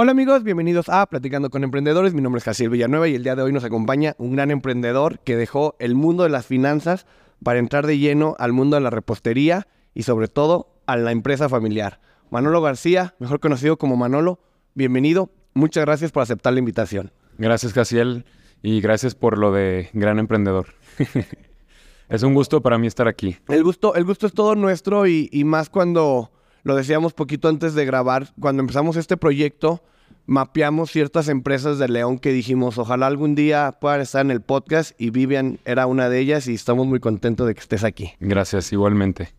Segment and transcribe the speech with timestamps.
[0.00, 2.14] Hola amigos, bienvenidos a Platicando con Emprendedores.
[2.14, 5.18] Mi nombre es Jaciel Villanueva y el día de hoy nos acompaña un gran emprendedor
[5.18, 7.04] que dejó el mundo de las finanzas
[7.42, 11.48] para entrar de lleno al mundo de la repostería y sobre todo a la empresa
[11.48, 11.98] familiar.
[12.30, 14.38] Manolo García, mejor conocido como Manolo,
[14.74, 15.32] bienvenido.
[15.52, 17.10] Muchas gracias por aceptar la invitación.
[17.36, 18.24] Gracias, Jaciel,
[18.62, 20.66] y gracias por lo de gran emprendedor.
[22.08, 23.38] es un gusto para mí estar aquí.
[23.48, 26.30] El gusto, el gusto es todo nuestro y, y más cuando
[26.68, 29.82] lo decíamos poquito antes de grabar, cuando empezamos este proyecto,
[30.26, 34.92] mapeamos ciertas empresas de León que dijimos, ojalá algún día puedan estar en el podcast
[35.00, 38.12] y Vivian era una de ellas y estamos muy contentos de que estés aquí.
[38.20, 39.30] Gracias, igualmente.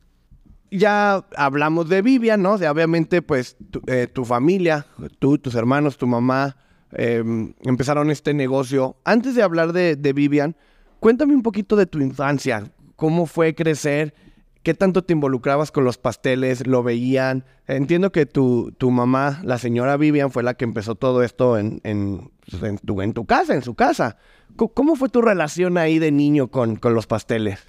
[0.72, 2.58] Ya hablamos de Vivian, ¿no?
[2.58, 4.88] De obviamente, pues, tu, eh, tu familia,
[5.20, 6.58] tú, tus hermanos, tu mamá,
[6.94, 7.24] eh,
[7.62, 8.98] empezaron este negocio.
[9.06, 10.56] Antes de hablar de, de Vivian,
[11.00, 12.72] cuéntame un poquito de tu infancia.
[12.96, 14.16] ¿Cómo fue crecer?
[14.64, 16.68] ¿Qué tanto te involucrabas con los pasteles?
[16.68, 17.46] ¿Lo veían?
[17.66, 21.80] Entiendo que tu, tu mamá, la señora Vivian, fue la que empezó todo esto en,
[21.84, 24.18] en, pues, tu, en tu casa, en su casa.
[24.56, 27.66] ¿Cómo fue tu relación ahí de niño con, con los pasteles?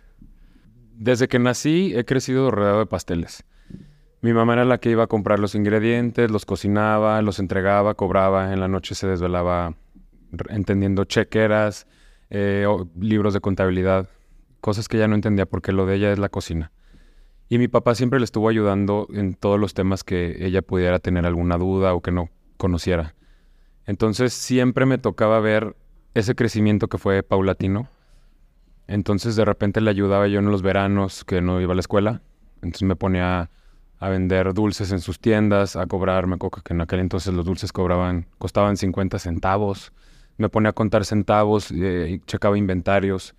[0.97, 3.45] Desde que nací he crecido rodeado de pasteles.
[4.21, 8.53] Mi mamá era la que iba a comprar los ingredientes, los cocinaba, los entregaba, cobraba.
[8.53, 9.75] En la noche se desvelaba
[10.49, 11.87] entendiendo chequeras,
[12.31, 12.67] eh,
[12.99, 14.09] libros de contabilidad,
[14.61, 16.73] cosas que ya no entendía porque lo de ella es la cocina.
[17.53, 21.27] Y mi papá siempre le estuvo ayudando en todos los temas que ella pudiera tener
[21.27, 23.17] alguna duda o que no conociera.
[23.87, 25.75] Entonces siempre me tocaba ver
[26.15, 27.89] ese crecimiento que fue paulatino.
[28.87, 32.23] Entonces de repente le ayudaba yo en los veranos que no iba a la escuela.
[32.63, 33.51] Entonces me ponía
[33.99, 37.45] a, vender dulces en sus tiendas, a cobrar, me acuerdo que en aquel entonces los
[37.45, 39.93] dulces cobraban, costaban 50 centavos.
[40.37, 43.35] Me ponía a contar centavos, eh, y checaba inventarios.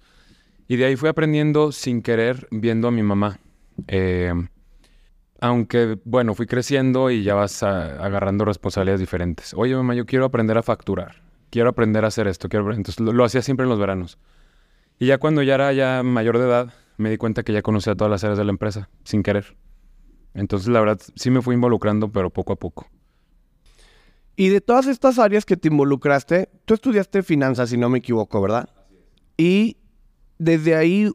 [0.67, 3.39] Y de ahí fui aprendiendo sin querer, viendo a mi mamá.
[3.87, 4.33] Eh,
[5.39, 9.53] aunque, bueno, fui creciendo y ya vas a- agarrando responsabilidades diferentes.
[9.55, 11.21] Oye, mamá, yo quiero aprender a facturar.
[11.49, 12.47] Quiero aprender a hacer esto.
[12.47, 12.77] Quiero aprender-".
[12.79, 14.19] Entonces lo, lo hacía siempre en los veranos.
[14.99, 17.95] Y ya cuando ya era ya mayor de edad, me di cuenta que ya conocía
[17.95, 19.57] todas las áreas de la empresa, sin querer.
[20.33, 22.87] Entonces, la verdad, sí me fui involucrando, pero poco a poco.
[24.35, 28.41] Y de todas estas áreas que te involucraste, tú estudiaste finanzas, si no me equivoco,
[28.41, 28.69] ¿verdad?
[29.37, 29.77] Y
[30.37, 31.11] desde ahí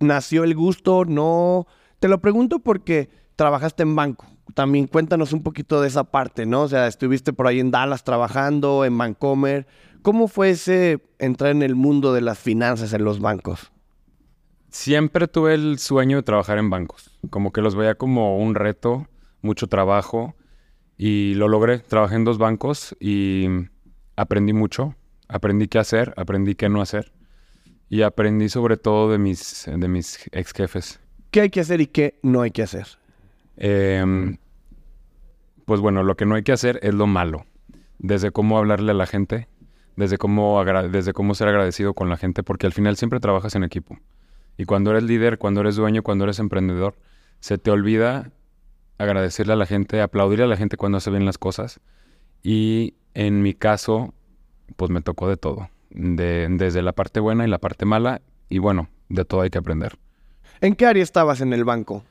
[0.00, 1.66] nació el gusto, no...
[2.06, 4.26] Te lo pregunto porque trabajaste en banco.
[4.54, 6.62] También cuéntanos un poquito de esa parte, ¿no?
[6.62, 9.66] O sea, estuviste por ahí en Dallas trabajando, en Bancomer.
[10.02, 13.72] ¿Cómo fue ese entrar en el mundo de las finanzas en los bancos?
[14.68, 17.10] Siempre tuve el sueño de trabajar en bancos.
[17.28, 19.08] Como que los veía como un reto,
[19.42, 20.36] mucho trabajo.
[20.96, 21.80] Y lo logré.
[21.80, 23.48] Trabajé en dos bancos y
[24.14, 24.94] aprendí mucho.
[25.26, 27.12] Aprendí qué hacer, aprendí qué no hacer.
[27.88, 31.00] Y aprendí sobre todo de mis, de mis ex jefes.
[31.36, 32.86] ¿Qué hay que hacer y qué no hay que hacer?
[33.58, 34.38] Em,
[35.66, 37.44] pues bueno, lo que no hay que hacer es lo malo.
[37.98, 39.46] Desde cómo hablarle a la gente,
[39.96, 43.64] desde cómo, desde cómo ser agradecido con la gente, porque al final siempre trabajas en
[43.64, 43.98] equipo.
[44.56, 46.94] Y cuando eres líder, cuando eres dueño, cuando eres emprendedor,
[47.40, 48.32] se te olvida
[48.96, 51.80] agradecerle a la gente, aplaudir a la gente cuando hace bien las cosas.
[52.42, 54.14] Y en mi caso,
[54.76, 55.68] pues me tocó de todo.
[55.90, 58.22] De- desde la parte buena y la parte mala.
[58.48, 59.98] Y bueno, de todo hay que aprender.
[60.60, 62.04] ¿En qué área estabas en el banco?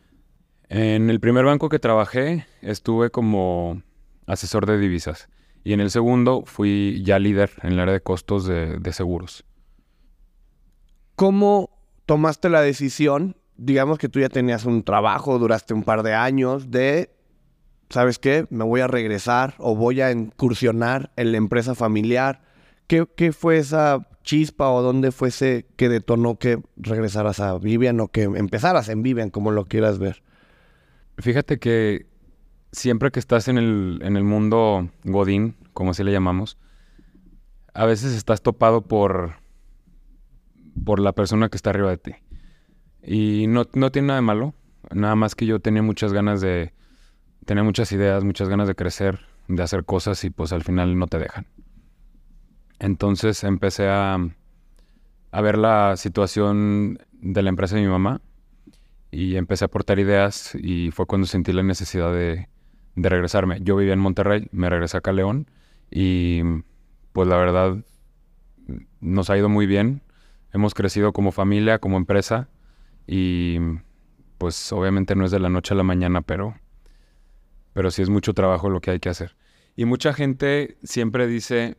[0.69, 3.81] En el primer banco que trabajé estuve como
[4.27, 5.29] asesor de divisas
[5.63, 9.45] y en el segundo fui ya líder en el área de costos de, de seguros.
[11.15, 11.69] ¿Cómo
[12.05, 13.35] tomaste la decisión?
[13.57, 17.15] Digamos que tú ya tenías un trabajo, duraste un par de años, de,
[17.89, 18.45] ¿sabes qué?
[18.49, 22.41] Me voy a regresar o voy a incursionar en la empresa familiar.
[22.87, 27.99] ¿Qué, qué fue esa chispa o dónde fue ese que detonó que regresaras a Vivian
[28.01, 30.23] o que empezaras en Vivian, como lo quieras ver?
[31.17, 32.07] Fíjate que
[32.73, 36.57] siempre que estás en el, en el mundo Godín, como así le llamamos,
[37.73, 39.35] a veces estás topado por,
[40.83, 42.11] por la persona que está arriba de ti.
[43.03, 44.55] Y no, no tiene nada de malo,
[44.91, 46.73] nada más que yo tenía muchas ganas de,
[47.45, 51.07] tenía muchas ideas, muchas ganas de crecer, de hacer cosas y pues al final no
[51.07, 51.47] te dejan.
[52.79, 54.17] Entonces empecé a,
[55.31, 58.21] ver la situación de la empresa de mi mamá
[59.11, 62.47] y empecé a aportar ideas y fue cuando sentí la necesidad de,
[62.95, 63.59] de regresarme.
[63.61, 65.47] Yo vivía en Monterrey, me regresé acá a León
[65.91, 66.41] y
[67.11, 67.77] pues la verdad
[68.99, 70.01] nos ha ido muy bien.
[70.53, 72.49] Hemos crecido como familia, como empresa
[73.07, 73.57] y
[74.37, 76.55] pues obviamente no es de la noche a la mañana, pero,
[77.73, 79.35] pero sí es mucho trabajo lo que hay que hacer.
[79.75, 81.77] Y mucha gente siempre dice,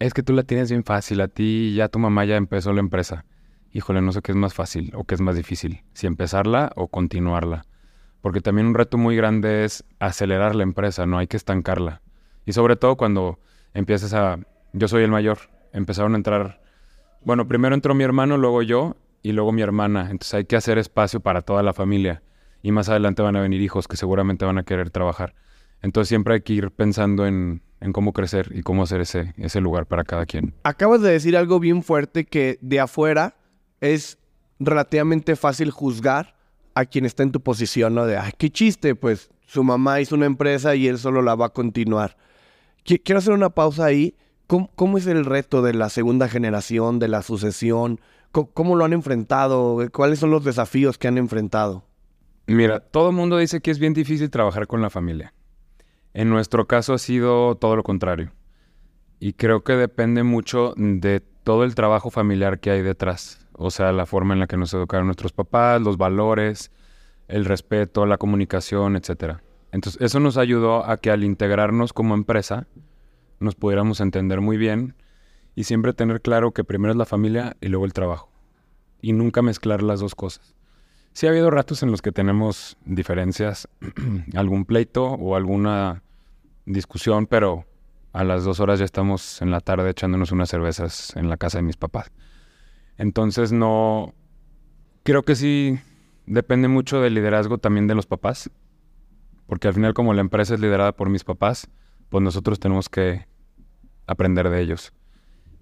[0.00, 2.80] es que tú la tienes bien fácil, a ti ya tu mamá ya empezó la
[2.80, 3.26] empresa.
[3.72, 6.88] Híjole, no sé qué es más fácil o qué es más difícil, si empezarla o
[6.88, 7.66] continuarla.
[8.22, 12.00] Porque también un reto muy grande es acelerar la empresa, no hay que estancarla.
[12.46, 13.38] Y sobre todo cuando
[13.74, 14.38] empiezas a...
[14.72, 15.38] Yo soy el mayor.
[15.72, 16.60] Empezaron a entrar...
[17.22, 20.08] Bueno, primero entró mi hermano, luego yo y luego mi hermana.
[20.10, 22.22] Entonces hay que hacer espacio para toda la familia.
[22.62, 25.34] Y más adelante van a venir hijos que seguramente van a querer trabajar.
[25.82, 29.60] Entonces siempre hay que ir pensando en, en cómo crecer y cómo hacer ese, ese
[29.60, 30.54] lugar para cada quien.
[30.62, 33.36] Acabas de decir algo bien fuerte que de afuera
[33.80, 34.18] es
[34.58, 36.36] relativamente fácil juzgar
[36.74, 38.06] a quien está en tu posición, ¿no?
[38.06, 41.46] De, ay, qué chiste, pues su mamá hizo una empresa y él solo la va
[41.46, 42.16] a continuar.
[42.84, 44.16] Quiero hacer una pausa ahí.
[44.46, 48.00] ¿Cómo, es el reto de la segunda generación, de la sucesión?
[48.32, 49.78] ¿Cómo, lo han enfrentado?
[49.92, 51.84] ¿Cuáles son los desafíos que han enfrentado?
[52.46, 55.32] Mira, todo el mundo dice que es bien difícil trabajar con la familia.
[56.12, 58.32] En nuestro caso ha sido todo lo contrario.
[59.20, 63.46] Y creo que depende mucho de todo el trabajo familiar que hay detrás.
[63.52, 66.72] O sea, la forma en la que nos educaron nuestros papás, los valores,
[67.28, 69.38] el respeto, la comunicación, etc.
[69.72, 72.66] Entonces, eso nos ayudó a que al integrarnos como empresa
[73.38, 74.94] nos pudiéramos entender muy bien
[75.54, 78.30] y siempre tener claro que primero es la familia y luego el trabajo.
[79.00, 80.54] Y nunca mezclar las dos cosas.
[81.12, 83.68] Sí ha habido ratos en los que tenemos diferencias,
[84.34, 86.02] algún pleito o alguna
[86.66, 87.66] discusión, pero
[88.12, 91.58] a las dos horas ya estamos en la tarde echándonos unas cervezas en la casa
[91.58, 92.10] de mis papás.
[92.96, 94.14] Entonces no...
[95.02, 95.78] Creo que sí
[96.26, 98.50] depende mucho del liderazgo también de los papás,
[99.46, 101.68] porque al final como la empresa es liderada por mis papás,
[102.08, 103.26] pues nosotros tenemos que
[104.06, 104.92] aprender de ellos.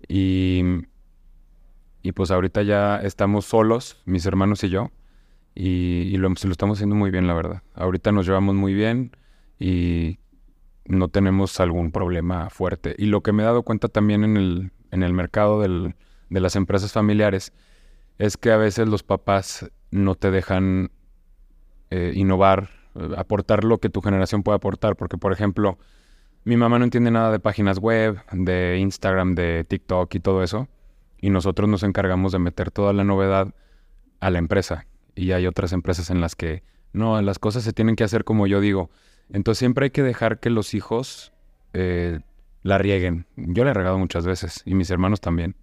[0.09, 0.63] Y,
[2.03, 4.91] y pues ahorita ya estamos solos, mis hermanos y yo,
[5.61, 7.63] y, lo, lo, estamos haciendo muy bien, la verdad.
[7.75, 9.11] Ahorita nos llevamos muy bien
[9.59, 10.21] y
[10.85, 12.95] no tenemos algún problema fuerte.
[12.97, 15.97] Y lo que me he dado cuenta también en el, en el mercado del,
[16.31, 17.53] de las empresas familiares
[18.19, 20.93] es que a veces los papás no te dejan
[21.91, 24.95] eh, innovar, eh, aportar lo que tu generación puede aportar.
[24.95, 25.77] Porque, por ejemplo,
[26.45, 30.69] mi mamá no entiende nada de páginas web, de Instagram, de TikTok y todo eso.
[31.21, 33.53] Y nosotros nos encargamos de meter toda la novedad
[34.21, 34.87] a la empresa
[35.19, 36.63] y hay otras empresas en las que
[36.93, 38.91] no, las cosas se tienen que hacer como yo digo.
[39.31, 41.33] Entonces siempre hay que dejar que los hijos
[41.75, 42.21] eh,
[42.63, 43.27] la rieguen.
[43.37, 45.57] Yo la he regado muchas veces y mis hermanos también.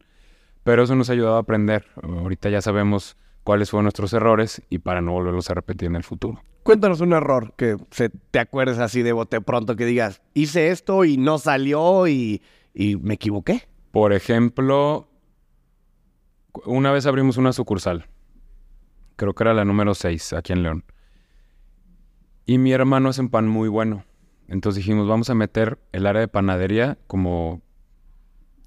[0.63, 1.85] Pero eso nos ha ayudado a aprender.
[2.03, 6.03] Ahorita ya sabemos cuáles fueron nuestros errores y para no volverlos a repetir en el
[6.03, 6.41] futuro.
[6.63, 11.05] Cuéntanos un error que se te acuerdes así de bote pronto que digas, hice esto
[11.05, 12.41] y no salió y,
[12.73, 13.67] y me equivoqué.
[13.91, 15.07] Por ejemplo,
[16.65, 18.07] una vez abrimos una sucursal
[19.15, 20.83] creo que era la número 6 aquí en León.
[22.45, 24.03] Y mi hermano hace un pan muy bueno.
[24.47, 27.61] Entonces dijimos, vamos a meter el área de panadería como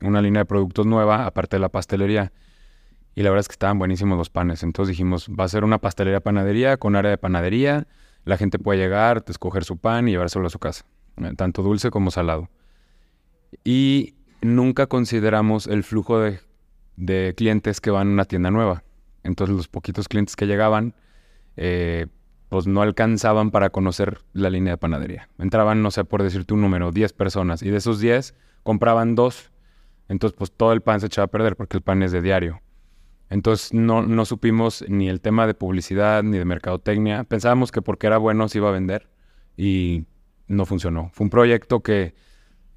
[0.01, 2.33] una línea de productos nueva, aparte de la pastelería.
[3.15, 4.63] Y la verdad es que estaban buenísimos los panes.
[4.63, 7.87] Entonces dijimos, va a ser una pastelería panadería con área de panadería.
[8.25, 10.85] La gente puede llegar, escoger su pan y llevárselo a su casa,
[11.17, 12.49] eh, tanto dulce como salado.
[13.65, 16.41] Y nunca consideramos el flujo de,
[16.97, 18.83] de clientes que van a una tienda nueva.
[19.23, 20.95] Entonces los poquitos clientes que llegaban,
[21.57, 22.07] eh,
[22.49, 25.29] pues no alcanzaban para conocer la línea de panadería.
[25.39, 27.63] Entraban, no sé, por decirte un número, 10 personas.
[27.63, 29.51] Y de esos 10, compraban dos.
[30.09, 32.63] Entonces, pues todo el pan se echaba a perder porque el pan es de diario.
[33.31, 37.25] Entonces no, no supimos ni el tema de publicidad ni de mercadotecnia.
[37.25, 39.09] Pensábamos que porque era bueno se iba a vender
[39.57, 40.07] y
[40.47, 41.11] no funcionó.
[41.13, 42.15] Fue un proyecto que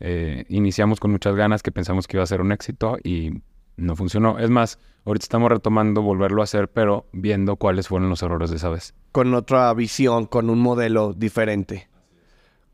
[0.01, 3.41] eh, iniciamos con muchas ganas, que pensamos que iba a ser un éxito y
[3.81, 4.39] no funcionó.
[4.39, 8.57] Es más, ahorita estamos retomando volverlo a hacer, pero viendo cuáles fueron los errores de
[8.57, 8.93] esa vez.
[9.11, 11.89] Con otra visión, con un modelo diferente.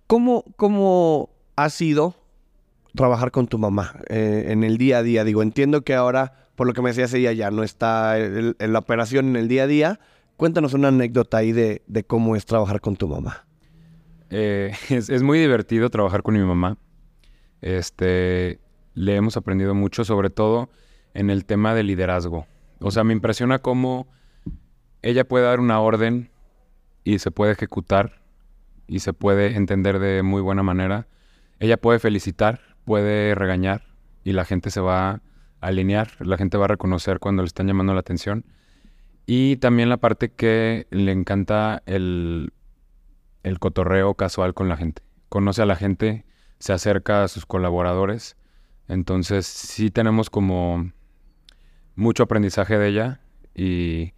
[0.06, 2.16] ¿Cómo, cómo ha sido
[2.96, 5.24] trabajar con tu mamá eh, en el día a día?
[5.24, 8.80] Digo, entiendo que ahora, por lo que me decías, ella ya no está en, la
[8.80, 10.00] operación en el día a día.
[10.36, 13.48] Cuéntanos una anécdota ahí de, cómo es trabajar con tu mamá.
[14.30, 16.78] Eh, es, es, muy divertido trabajar con mi mamá.
[17.62, 18.60] Este,
[18.94, 20.70] le hemos aprendido mucho, sobre todo
[21.18, 22.46] en el tema de liderazgo.
[22.80, 24.08] O sea, me impresiona cómo
[25.02, 26.30] ella puede dar una orden
[27.04, 28.22] y se puede ejecutar
[28.86, 31.08] y se puede entender de muy buena manera.
[31.60, 33.82] Ella puede felicitar, puede regañar
[34.24, 35.22] y la gente se va a
[35.60, 38.46] alinear, la gente va a reconocer cuando le están llamando la atención.
[39.26, 42.54] Y también la parte que le encanta el,
[43.42, 45.02] el cotorreo casual con la gente.
[45.30, 46.26] Conoce a la gente,
[46.60, 48.38] se acerca a sus colaboradores.
[48.88, 50.92] Entonces sí tenemos como
[51.98, 53.20] mucho aprendizaje de ella
[53.54, 54.14] y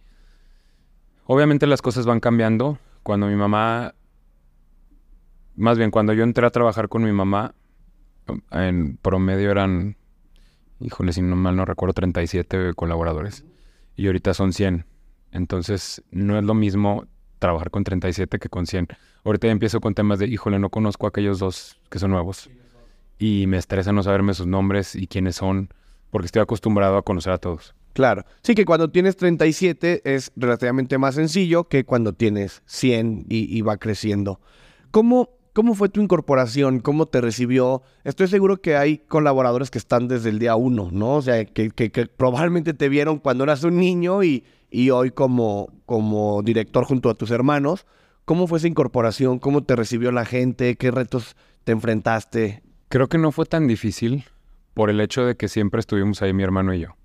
[1.24, 2.78] obviamente las cosas van cambiando.
[3.02, 3.94] Cuando mi mamá,
[5.56, 7.54] más bien cuando yo entré a trabajar con mi mamá,
[8.52, 9.96] en promedio eran,
[10.78, 13.44] híjole, si no mal no recuerdo, 37 colaboradores
[13.96, 14.84] y ahorita son 100.
[15.32, 17.06] Entonces no es lo mismo
[17.38, 18.88] trabajar con 37 que con 100.
[19.24, 22.50] Ahorita ya empiezo con temas de, híjole, no conozco a aquellos dos que son nuevos.
[23.18, 25.68] y me estresa no saberme sus nombres y quiénes son,
[26.10, 27.74] porque estoy acostumbrado a conocer a todos.
[27.92, 28.24] Claro.
[28.42, 33.62] Sí, que cuando tienes 37 es relativamente más sencillo que cuando tienes 100 y, y
[33.62, 34.40] va creciendo.
[34.90, 36.78] ¿Cómo, ¿Cómo fue tu incorporación?
[36.80, 37.82] ¿Cómo te recibió?
[38.04, 41.16] Estoy seguro que hay colaboradores que están desde el día uno, ¿no?
[41.16, 45.10] O sea, que, que- que probablemente te vieron cuando eras un niño y, y hoy
[45.10, 47.86] como, como director junto a tus hermanos.
[48.24, 49.40] ¿Cómo fue esa incorporación?
[49.40, 50.76] ¿Cómo te recibió la gente?
[50.76, 52.62] ¿Qué retos te enfrentaste?
[52.88, 54.24] Creo que no fue tan difícil
[54.80, 56.96] por el hecho de que siempre estuvimos ahí mi hermano y yo.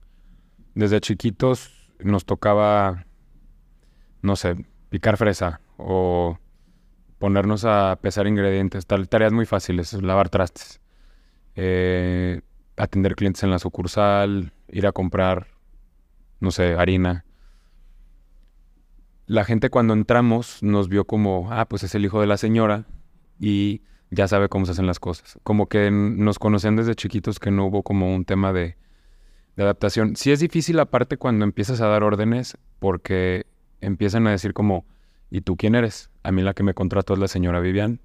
[0.76, 3.06] Desde chiquitos nos tocaba,
[4.22, 6.40] no sé, picar fresa o
[7.20, 10.80] ponernos a pesar ingredientes, tareas muy fáciles, lavar trastes,
[11.56, 12.44] eh,
[12.78, 15.48] atender clientes en la sucursal, ir a comprar,
[16.40, 17.26] no sé, harina.
[19.26, 22.86] La gente cuando entramos nos vio como, ah, pues es el hijo de la señora
[23.38, 23.82] y
[24.16, 25.38] ya sabe cómo se hacen las cosas.
[25.44, 28.78] Como que nos conocían desde chiquitos que no hubo como un tema de,
[29.56, 30.16] de adaptación.
[30.16, 33.46] Sí es difícil aparte cuando empiezas a dar órdenes porque
[33.82, 34.86] empiezan a decir como,
[35.30, 36.10] ¿y tú quién eres?
[36.24, 38.00] A mí la que me contrató es la señora Vivian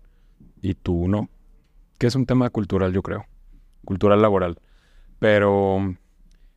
[0.60, 1.30] y tú no.
[1.98, 3.26] Que es un tema cultural, yo creo.
[3.84, 4.58] Cultural laboral.
[5.18, 5.96] Pero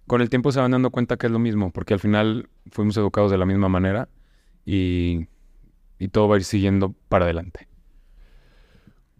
[0.07, 2.97] con el tiempo se van dando cuenta que es lo mismo, porque al final fuimos
[2.97, 4.09] educados de la misma manera
[4.65, 5.27] y,
[5.99, 7.67] y todo va a ir siguiendo para adelante.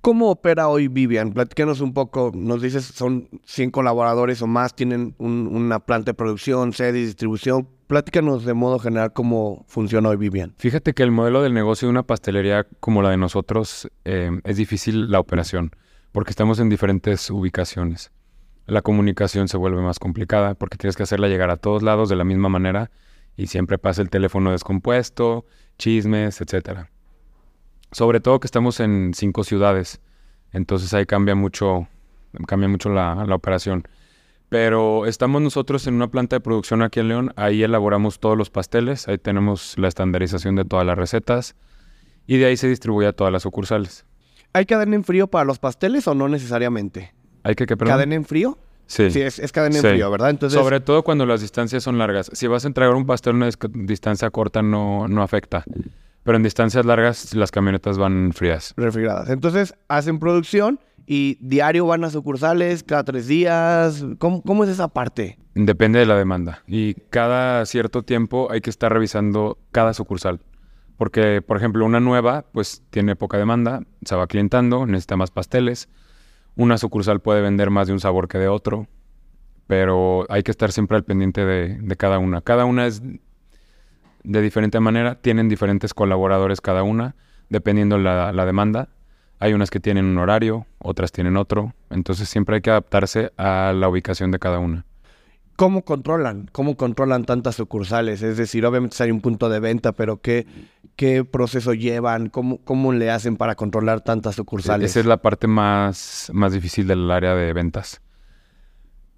[0.04, 1.32] ¿Cómo opera hoy Vivian?
[1.32, 2.34] Platícanos un poco.
[2.36, 7.06] Nos dices, son 100 colaboradores o más, tienen un- una planta de producción, sede y
[7.06, 7.70] distribución.
[7.88, 10.56] Platícanos de modo general cómo funciona hoy Vivian.
[10.58, 14.58] Fíjate que el modelo del negocio de una pastelería como la de nosotros eh, es
[14.58, 15.72] difícil la operación,
[16.12, 18.12] porque estamos en diferentes ubicaciones.
[18.66, 22.18] La comunicación se vuelve más complicada porque tienes que hacerla llegar a todos lados de
[22.18, 22.92] la misma manera
[23.38, 25.46] y siempre pasa el teléfono descompuesto,
[25.78, 26.90] chismes, etcétera.
[27.94, 30.02] Sobre todo que estamos en cinco ciudades,
[30.52, 31.88] entonces ahí cambia mucho,
[32.48, 33.84] cambia mucho la, la operación.
[34.50, 38.50] Pero estamos nosotros en una planta de producción aquí en León, ahí elaboramos todos los
[38.52, 41.56] pasteles, ahí tenemos la estandarización de todas las recetas
[42.28, 44.06] y de ahí se distribuye a todas las sucursales.
[44.54, 47.14] ¿Hay cadena en frío para los pasteles o no necesariamente?
[47.42, 47.88] ¿Hay que, perdón?
[47.96, 48.60] ¿Cadena en frío?
[48.86, 49.10] Sí.
[49.10, 50.30] Sí, es, es cadena en frío, ¿verdad?
[50.30, 52.30] Entonces, Sobre todo cuando las distancias son largas.
[52.34, 55.64] Si vas a entregar un pastel a una dis- distancia corta no, no afecta.
[56.24, 58.74] Pero en distancias largas las camionetas van frías.
[58.77, 59.30] refrigeradas.
[59.30, 64.06] Entonces, hacen producción y diario van a sucursales, cada tres días.
[64.20, 65.38] ¿Cómo, cómo es esa parte?
[65.53, 66.63] Depende de la demanda.
[66.65, 70.39] Y cada cierto tiempo hay que estar revisando cada sucursal.
[70.98, 75.89] Porque, por ejemplo, una nueva, pues tiene poca demanda, se va clientando, necesita más pasteles.
[76.56, 78.88] Una sucursal puede vender más de un sabor que de otro.
[79.68, 82.42] Pero hay que estar siempre al pendiente de, de cada una.
[82.42, 83.01] Cada una es
[84.24, 87.15] de diferente manera, tienen diferentes colaboradores cada una,
[87.50, 88.89] dependiendo la, la demanda.
[89.39, 91.74] Hay unas que tienen un horario, otras tienen otro.
[91.89, 94.86] Entonces siempre hay que adaptarse a la ubicación de cada una.
[95.56, 96.50] ¿Cómo controlan?
[96.51, 98.24] ¿Cómo controlan tantas sucursales?
[98.24, 100.48] Es decir, obviamente hay un punto de venta, pero ¿qué,
[100.96, 102.30] qué proceso llevan?
[102.30, 104.92] ¿Cómo, ¿Cómo le hacen para controlar tantas sucursales?
[104.92, 108.01] Esa es la parte más, más difícil del área de ventas.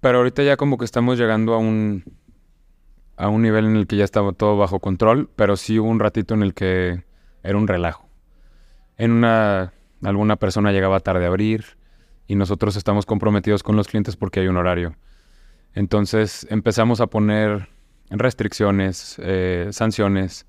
[0.00, 2.04] Pero ahorita ya como que estamos llegando a un,
[3.16, 6.00] a un nivel en el que ya estaba todo bajo control, pero sí hubo un
[6.00, 7.04] ratito en el que
[7.42, 8.08] era un relajo.
[8.98, 11.76] En una, alguna persona llegaba tarde a abrir
[12.26, 14.96] y nosotros estamos comprometidos con los clientes porque hay un horario.
[15.74, 17.68] Entonces empezamos a poner
[18.10, 20.46] restricciones, eh, sanciones,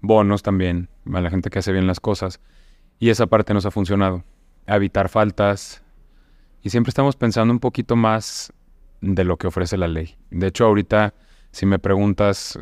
[0.00, 2.40] bonos también a la gente que hace bien las cosas.
[2.98, 4.24] Y esa parte nos ha funcionado.
[4.66, 5.82] Evitar faltas.
[6.62, 8.52] Y siempre estamos pensando un poquito más
[9.00, 10.16] de lo que ofrece la ley.
[10.30, 11.14] De hecho, ahorita,
[11.54, 12.58] si me preguntas,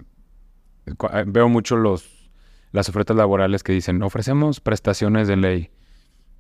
[0.87, 2.31] eh, veo mucho los,
[2.73, 5.71] las ofertas laborales que dicen, ofrecemos prestaciones de ley.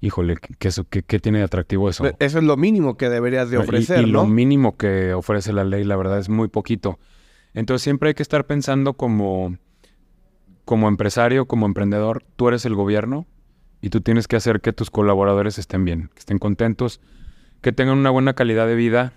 [0.00, 2.04] Híjole, ¿qué, qué- qué tiene de atractivo eso?
[2.18, 4.28] Eso es lo mínimo que deberías de Y- ofrecer, y, lo ¿no?
[4.28, 6.98] mínimo que ofrece la ley, la verdad, es muy poquito.
[7.54, 9.56] Entonces siempre hay que estar pensando como,
[10.64, 13.26] como empresario, como emprendedor, tú eres el gobierno
[13.80, 17.00] y tú tienes que hacer que tus colaboradores estén bien, que estén contentos,
[17.60, 19.12] que tengan una buena calidad de vida.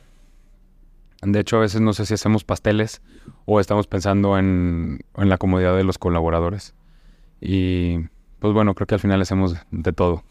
[1.21, 3.01] De hecho, a veces no sé si hacemos pasteles
[3.45, 6.75] o estamos pensando en, en la comodidad de los colaboradores.
[7.41, 7.97] Y
[8.39, 10.23] pues bueno, creo que al final hacemos de todo.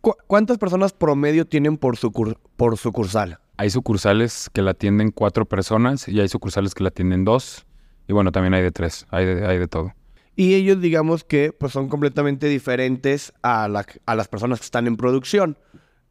[0.00, 3.38] ¿Cu- ¿Cuántas personas promedio tienen por, sucur- por sucursal?
[3.56, 7.66] Hay sucursales que la atienden cuatro personas y hay sucursales que la atienden dos.
[8.08, 9.94] Y bueno, también hay de tres, hay de, hay de todo.
[10.34, 14.86] Y ellos, digamos que pues, son completamente diferentes a, la- a las personas que están
[14.86, 15.56] en producción.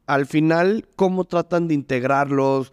[0.06, 2.72] Al final, ¿cómo tratan de integrarlos?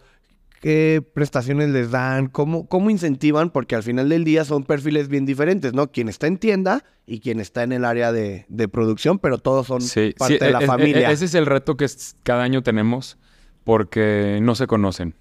[0.60, 2.26] ¿Qué prestaciones les dan?
[2.28, 3.48] ¿Cómo, ¿Cómo incentivan?
[3.50, 5.90] Porque al final del día son perfiles bien diferentes, ¿no?
[5.90, 9.66] Quien está en tienda y quien está en el área de, de producción, pero todos
[9.66, 11.10] son Sí, parte sí, de la e- e- familia.
[11.10, 13.16] ese es el reto que es- cada año tenemos
[13.64, 15.14] porque no se conocen.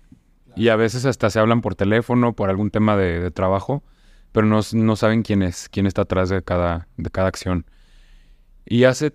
[0.57, 3.81] Y a veces hasta se hablan por teléfono, por algún tema de, de trabajo,
[4.33, 7.65] pero no, no, saben quién es, quién está atrás de cada, de cada acción.
[8.65, 9.13] Y hace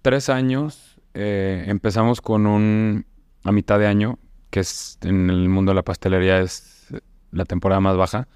[0.00, 3.04] tres años eh, empezamos con un,
[3.44, 4.18] a mitad de año,
[4.50, 6.88] que es en el mundo de la pastelería es
[7.30, 8.28] la temporada más baja.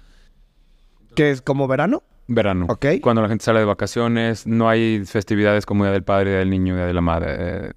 [1.15, 2.03] ¿Que es como verano?
[2.27, 2.67] Verano.
[2.69, 2.85] Ok.
[3.01, 6.49] Cuando la gente sale de vacaciones, no hay festividades como Día del Padre, Día del
[6.49, 7.71] Niño, Día de la Madre, eh,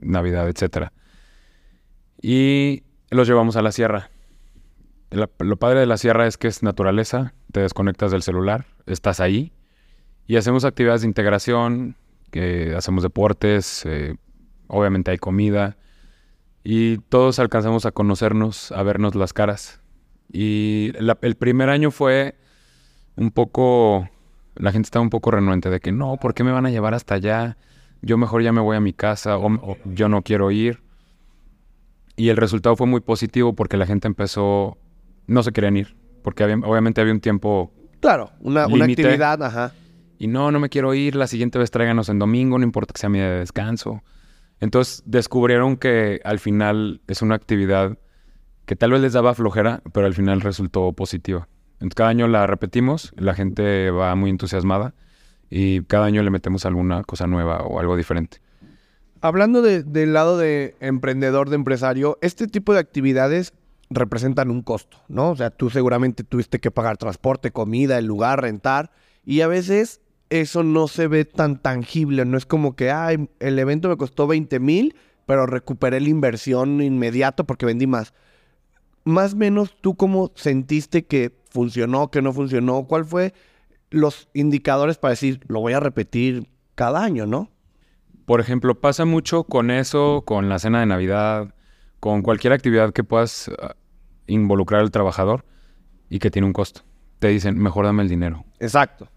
[0.00, 0.88] Navidad, etc.
[2.22, 4.10] Y los llevamos a la sierra.
[5.10, 9.18] La, lo padre de la sierra es que es naturaleza, te desconectas del celular, estás
[9.18, 9.52] ahí
[10.28, 11.96] y hacemos actividades de integración,
[12.30, 14.14] que hacemos deportes, eh,
[14.68, 15.76] obviamente hay comida
[16.62, 19.80] y todos alcanzamos a conocernos, a vernos las caras.
[20.32, 22.36] Y la, el primer año fue
[23.16, 24.08] un poco,
[24.54, 26.94] la gente estaba un poco renuente de que no, ¿por qué me van a llevar
[26.94, 27.56] hasta allá?
[28.02, 30.82] Yo mejor ya me voy a mi casa o, o yo no quiero ir.
[32.16, 34.76] Y el resultado fue muy positivo porque la gente empezó,
[35.26, 37.72] no se querían ir, porque había, obviamente había un tiempo...
[38.00, 39.72] Claro, una, una actividad, ajá.
[40.18, 43.00] Y no, no me quiero ir, la siguiente vez tráiganos en domingo, no importa que
[43.00, 44.02] sea mi día de descanso.
[44.60, 47.98] Entonces descubrieron que al final es una actividad
[48.66, 51.48] que tal vez les daba flojera, pero al final resultó positiva.
[51.94, 54.94] Cada año la repetimos, la gente va muy entusiasmada
[55.48, 58.38] y cada año le metemos alguna cosa nueva o algo diferente.
[59.22, 63.54] Hablando de, del lado de emprendedor, de empresario, este tipo de actividades
[63.90, 65.30] representan un costo, ¿no?
[65.30, 68.92] O sea, tú seguramente tuviste que pagar transporte, comida, el lugar, rentar,
[69.24, 70.00] y a veces
[70.30, 74.26] eso no se ve tan tangible, no es como que, ay, el evento me costó
[74.26, 74.94] 20 mil,
[75.26, 78.14] pero recuperé la inversión inmediato porque vendí más.
[79.04, 82.84] Más o menos, ¿tú cómo sentiste que funcionó, que no funcionó?
[82.84, 83.34] ¿Cuál fue
[83.90, 87.50] los indicadores para decir, lo voy a repetir cada año, no?
[88.24, 91.54] Por ejemplo, pasa mucho con eso, con la cena de Navidad,
[91.98, 93.72] con cualquier actividad que puedas uh,
[94.28, 95.44] involucrar al trabajador
[96.08, 96.82] y que tiene un costo.
[97.18, 98.44] Te dicen, mejor dame el dinero.
[98.60, 99.08] Exacto.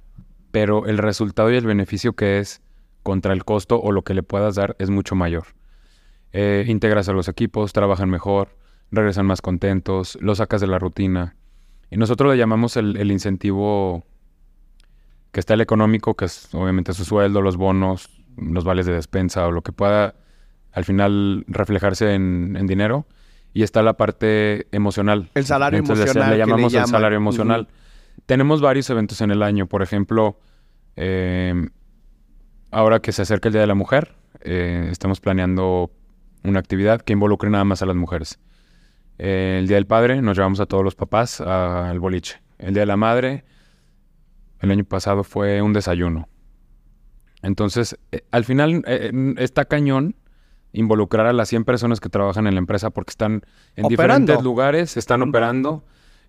[0.53, 2.61] Pero el resultado y el beneficio que es
[3.01, 5.47] contra el costo o lo que le puedas dar es mucho mayor.
[6.31, 8.55] Eh, integras a los equipos, trabajan mejor,
[8.91, 11.35] regresan más contentos, lo sacas de la rutina.
[11.89, 14.05] Y nosotros le llamamos el, el incentivo
[15.31, 19.47] que está el económico, que es obviamente su sueldo, los bonos, los vales de despensa
[19.47, 20.13] o lo que pueda
[20.71, 23.07] al final reflejarse en, en dinero.
[23.55, 25.31] Y está la parte emocional.
[25.33, 26.29] El salario Entonces, emocional.
[26.29, 27.67] Le que llamamos el salario emocional.
[28.25, 29.67] Tenemos varios eventos en el año.
[29.67, 30.39] Por ejemplo,
[30.95, 31.69] eh,
[32.71, 35.91] ahora que se acerca el Día de la Mujer, eh, estamos planeando
[36.43, 38.39] una actividad que involucre nada más a las mujeres.
[39.17, 42.41] Eh, el Día del Padre nos llevamos a todos los papás al boliche.
[42.57, 43.45] El Día de la Madre,
[44.59, 46.27] el año pasado fue un desayuno.
[47.41, 48.83] Entonces, eh, al final
[49.37, 50.15] está cañón
[50.71, 53.43] involucrar a las 100 personas que trabajan en la empresa porque están
[53.75, 53.89] en Operando.
[53.89, 55.83] diferentes lugares, están operando.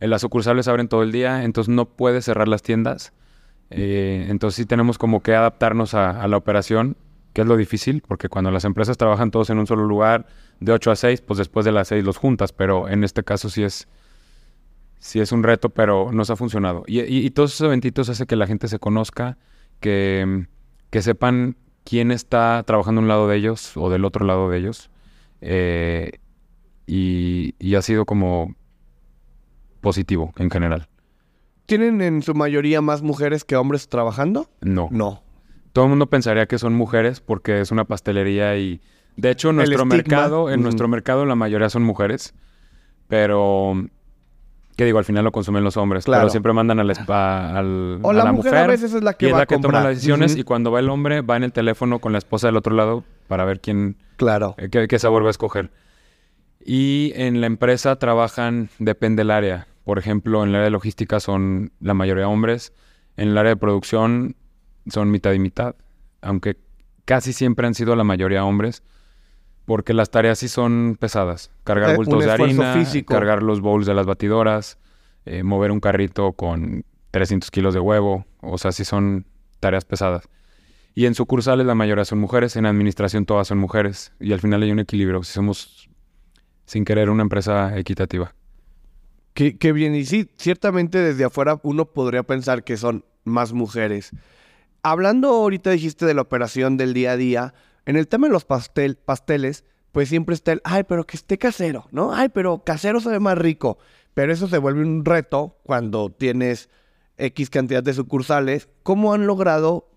[0.07, 3.13] Las sucursales abren todo el día, entonces no puedes cerrar las tiendas.
[3.71, 6.97] Eh, entonces sí tenemos como que adaptarnos a, la operación,
[7.33, 10.27] que es lo difícil, porque cuando las empresas trabajan todos en un solo lugar,
[10.61, 13.49] de 8 a 6, pues después de las 6 los juntas, pero en este caso
[13.49, 13.89] sí es,
[14.99, 16.85] sí es un reto, pero nos ha funcionado.
[16.87, 19.39] Y, todos esos eventitos hace que la gente se conozca,
[19.81, 20.47] que,
[20.91, 24.91] que sepan quién está trabajando un lado de ellos o del otro lado de ellos.
[25.41, 26.13] eh,
[26.87, 28.55] y, y ha sido como
[29.85, 30.89] positivo en general.
[31.67, 34.49] ¿Tienen en su mayoría más mujeres que hombres trabajando?
[34.61, 34.89] No.
[34.91, 35.23] No.
[35.73, 38.81] Todo el mundo pensaría que son mujeres porque es una pastelería y
[39.17, 42.35] de hecho en nuestro mercado, en nuestro mercado la mayoría son mujeres,
[43.09, 43.75] pero
[44.77, 46.23] que digo, al final lo consumen los hombres, Claro.
[46.23, 49.03] pero siempre mandan al spa, al, O a la, la mujer, mujer, a veces es
[49.05, 49.73] la que y es la a que comprar.
[49.73, 52.49] toma las decisiones y cuando va el hombre va en el teléfono con la esposa
[52.49, 54.55] del otro lado para ver quién Claro.
[54.59, 55.71] eh, qué, qué sabor va a escoger.
[56.65, 59.67] Y en la empresa trabajan, depende del área.
[59.85, 62.73] Por ejemplo, en el área de logística son la mayoría hombres.
[63.17, 64.37] En el área de producción
[64.87, 65.77] son mitad y mitad.
[66.23, 66.57] Aunque
[67.05, 68.83] casi siempre han sido la mayoría hombres.
[69.67, 71.51] Porque las tareas sí son pesadas.
[71.65, 73.15] Cargar Eh, bultos de harina, físico.
[73.15, 74.79] cargar los bowls de las batidoras,
[75.25, 78.27] eh, mover un carrito con 300 kilos de huevo.
[78.41, 79.27] O sea, sí son
[79.61, 80.29] tareas pesadas.
[80.95, 84.13] Y en sucursales la mayoría son mujeres, en administración todas son mujeres.
[84.21, 85.89] Y al final hay un equilibrio, si somos
[86.67, 88.35] sin querer una empresa equitativa.
[89.35, 89.97] Qué, bien.
[89.97, 94.13] Y sí, ciertamente desde afuera uno podría pensar que son más mujeres.
[94.83, 98.45] Hablando ahorita dijiste de la operación del día a día, en el tema de los
[98.45, 102.15] pastel, pasteles, pues siempre está el, ay, pero que esté casero, ¿no?
[102.15, 103.79] Ay, pero casero sabe más rico.
[104.15, 106.71] Pero eso se vuelve un reto cuando tienes
[107.17, 108.69] X cantidad de sucursales.
[108.85, 109.91] ¿Cómo han logrado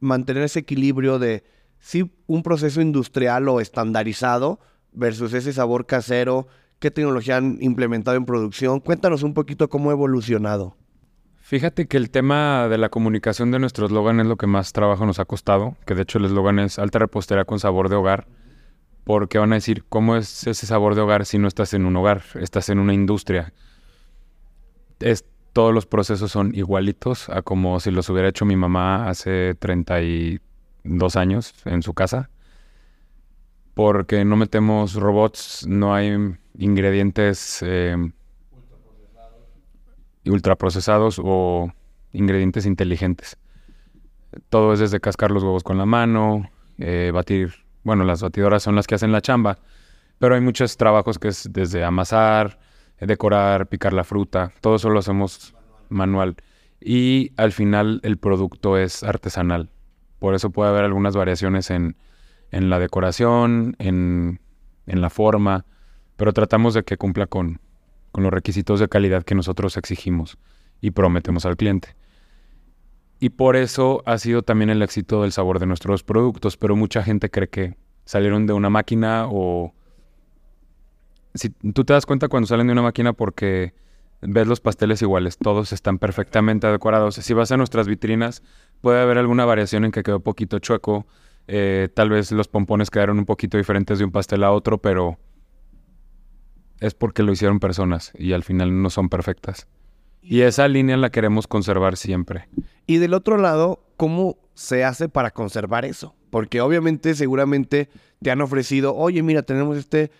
[0.00, 1.44] mantener ese equilibrio de,
[1.78, 4.60] sí, un proceso industrial o estandarizado
[4.92, 6.46] versus ese sabor casero?
[6.78, 8.80] ¿Qué tecnología han implementado en producción?
[8.80, 10.76] Cuéntanos un poquito cómo ha evolucionado.
[11.40, 15.06] Fíjate que el tema de la comunicación de nuestro eslogan es lo que más trabajo
[15.06, 18.26] nos ha costado, que de hecho el eslogan es alta repostería con sabor de hogar,
[19.04, 21.96] porque van a decir, ¿cómo es ese sabor de hogar si no estás en un
[21.96, 23.54] hogar, estás en una industria?
[24.98, 29.54] Es, todos los procesos son igualitos a como si los hubiera hecho mi mamá hace
[29.54, 32.28] 32 años en su casa,
[33.76, 36.16] porque no metemos robots, no hay
[36.58, 37.62] ingredientes...
[37.62, 37.94] Eh,
[40.24, 41.70] ultraprocesados o
[42.10, 43.36] ingredientes inteligentes.
[44.48, 47.52] Todo es desde cascar los huevos con la mano, eh, batir,
[47.84, 49.58] bueno, las batidoras son las que hacen la chamba,
[50.18, 52.58] pero hay muchos trabajos que es desde amasar,
[52.98, 55.54] decorar, picar la fruta, todo eso lo hacemos
[55.90, 56.34] manual.
[56.80, 59.70] Y al final el producto es artesanal.
[60.18, 61.94] Por eso puede haber algunas variaciones en,
[62.50, 64.40] en la decoración, en,
[64.86, 65.64] en la forma,
[66.16, 67.60] pero tratamos de que cumpla con,
[68.12, 70.38] con los requisitos de calidad que nosotros exigimos
[70.80, 71.96] y prometemos al cliente.
[73.18, 77.02] Y por eso ha sido también el éxito del sabor de nuestros productos, pero mucha
[77.02, 79.74] gente cree que salieron de una máquina o...
[81.34, 83.74] Si tú te das cuenta cuando salen de una máquina porque
[84.22, 87.16] ves los pasteles iguales, todos están perfectamente decorados.
[87.16, 88.42] Si vas a nuestras vitrinas,
[88.80, 91.06] puede haber alguna variación en que quedó poquito chueco,
[91.48, 95.18] eh, tal vez los pompones quedaron un poquito diferentes de un pastel a otro, pero
[96.80, 99.66] es porque lo hicieron personas y al final no son perfectas.
[100.22, 102.48] Y esa línea la queremos conservar siempre.
[102.86, 106.16] Y del otro lado, ¿cómo se hace para conservar eso?
[106.30, 107.88] Porque obviamente, seguramente
[108.20, 110.10] te han ofrecido, oye, mira, tenemos este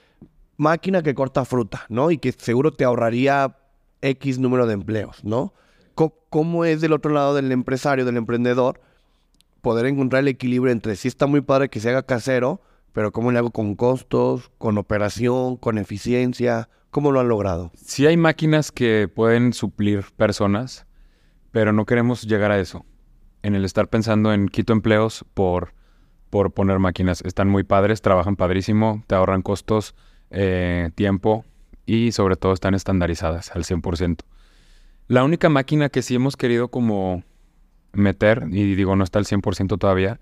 [0.57, 2.11] máquina que corta fruta, ¿no?
[2.11, 3.57] Y que seguro te ahorraría
[4.01, 5.53] X número de empleos, ¿no?
[6.29, 8.81] ¿Cómo es del otro lado del empresario, del emprendedor,
[9.67, 12.61] poder encontrar el equilibrio entre si está muy padre que se haga casero,
[12.93, 16.69] pero ¿cómo le hago con costos, con operación, con eficiencia?
[16.93, 17.73] ¿Cómo lo han logrado?
[17.75, 20.87] Sí hay máquinas que pueden suplir personas,
[21.51, 22.87] pero no queremos llegar a eso.
[23.43, 25.75] En el estar pensando en quito empleos por,
[26.31, 27.21] por poner máquinas.
[27.23, 29.97] Están muy padres, trabajan padrísimo, te ahorran costos,
[30.31, 31.45] eh, tiempo
[31.87, 34.21] y sobre todo están estandarizadas al 100%.
[35.09, 37.25] La única máquina que sí hemos querido como
[37.97, 40.21] meter, y digo no está al 100% todavía,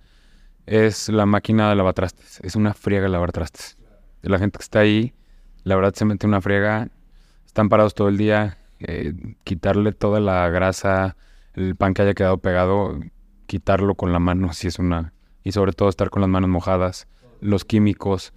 [0.66, 2.40] es la máquina de lavar trastes.
[2.42, 3.76] Es una friega lavar trastes.
[4.22, 5.12] La gente que está ahí,
[5.62, 6.88] la verdad se mete una friega,
[7.46, 11.16] están parados todo el día, eh, quitarle toda la grasa,
[11.54, 12.98] el pan que haya quedado pegado,
[13.46, 15.12] quitarlo con la mano, si es una...
[15.42, 17.06] Y sobre todo estar con las manos mojadas,
[17.40, 18.32] los químicos.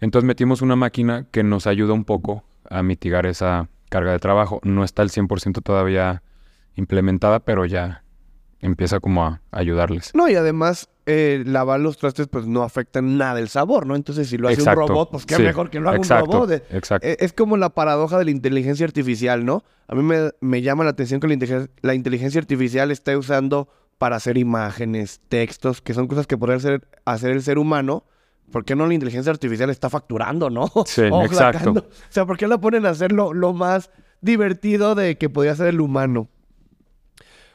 [0.00, 4.60] Entonces metimos una máquina que nos ayuda un poco a mitigar esa carga de trabajo.
[4.64, 6.22] No está al 100% todavía
[6.74, 8.02] implementada, pero ya
[8.60, 10.12] empieza como a ayudarles.
[10.14, 13.96] No, y además eh, lavar los trastes pues no afecta nada el sabor, ¿no?
[13.96, 16.52] Entonces si lo hace un robot, pues qué mejor que lo haga un robot.
[16.70, 17.06] Exacto.
[17.06, 19.64] Eh, es como la paradoja de la inteligencia artificial, ¿no?
[19.88, 20.02] A mí
[20.40, 23.68] me, llama la atención que la inteligencia, artificial esté usando
[23.98, 28.04] para hacer imágenes, textos, que son cosas que podría hacer, hacer el ser humano.
[28.52, 30.70] ¿Por qué no la inteligencia artificial está facturando, no?
[30.86, 31.70] Sí, exacto.
[31.70, 35.56] O sea, ¿por qué la ponen a hacer lo, lo más divertido de que podría
[35.56, 36.28] ser el humano?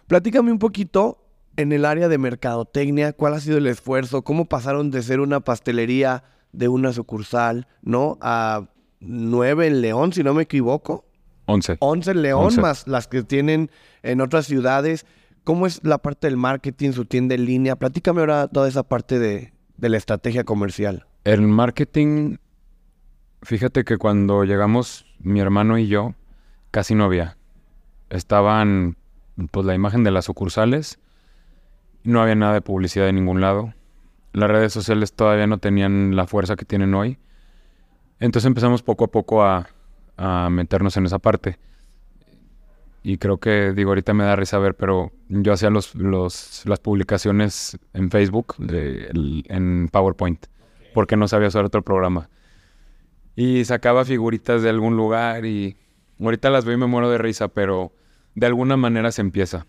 [0.07, 1.21] Platícame un poquito
[1.57, 4.23] en el área de mercadotecnia, ¿cuál ha sido el esfuerzo?
[4.23, 8.17] ¿Cómo pasaron de ser una pastelería de una sucursal, ¿no?
[8.21, 11.05] A nueve en León, si no me equivoco.
[11.45, 11.77] Once.
[11.79, 13.69] Once en León, más las que tienen
[14.03, 15.05] en otras ciudades.
[15.43, 17.75] ¿Cómo es la parte del marketing, su tienda en línea?
[17.75, 21.05] Platícame ahora toda esa parte de, de la estrategia comercial.
[21.23, 22.37] El marketing,
[23.43, 26.15] fíjate que cuando llegamos mi hermano y yo,
[26.71, 27.37] casi no había.
[28.09, 28.97] Estaban
[29.51, 30.99] pues la imagen de las sucursales
[32.03, 33.73] no había nada de publicidad de ningún lado.
[34.31, 37.17] Las redes sociales todavía no tenían la fuerza que tienen hoy.
[38.19, 39.67] Entonces empezamos poco a poco a,
[40.49, 41.57] meternos en esa parte.
[43.03, 47.77] Y creo que, digo, ahorita me da risa ver, pero yo hacía los, las publicaciones
[47.93, 50.45] en Facebook, en PowerPoint,
[50.93, 52.29] porque no sabía usar otro programa.
[53.35, 55.75] Y sacaba figuritas de algún lugar y
[56.19, 57.91] ahorita las veo y me muero de risa, pero
[58.35, 59.65] de alguna manera se empieza.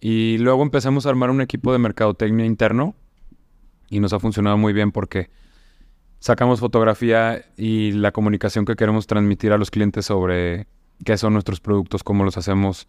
[0.00, 2.94] Y luego empezamos a armar un equipo de mercadotecnia interno
[3.88, 5.30] y nos ha funcionado muy bien porque
[6.18, 10.66] sacamos fotografía y la comunicación que queremos transmitir a los clientes sobre
[11.04, 12.88] qué son nuestros productos, cómo los hacemos,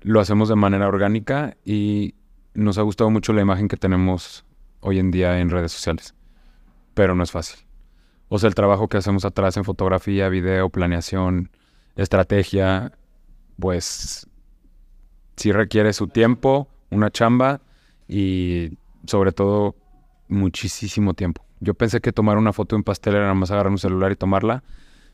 [0.00, 2.14] lo hacemos de manera orgánica y
[2.54, 4.44] nos ha gustado mucho la imagen que tenemos
[4.80, 6.14] hoy en día en redes sociales.
[6.94, 7.64] Pero no es fácil.
[8.28, 11.50] O sea, el trabajo que hacemos atrás en fotografía, video, planeación,
[11.96, 12.92] estrategia,
[13.58, 14.26] pues
[15.36, 17.60] sí requiere su tiempo, una chamba
[18.08, 19.76] y sobre todo
[20.28, 21.44] muchísimo tiempo.
[21.60, 24.12] Yo pensé que tomar una foto de un pastel era nada más agarrar un celular
[24.12, 24.62] y tomarla.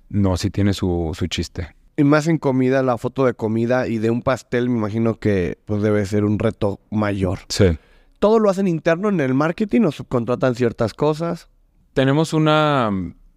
[0.09, 1.74] No, sí tiene su, su chiste.
[1.96, 5.59] Y más en comida, la foto de comida y de un pastel, me imagino que
[5.66, 7.40] pues debe ser un reto mayor.
[7.48, 7.79] Sí.
[8.18, 11.48] ¿Todo lo hacen interno en el marketing o subcontratan ciertas cosas?
[11.92, 12.90] Tenemos una,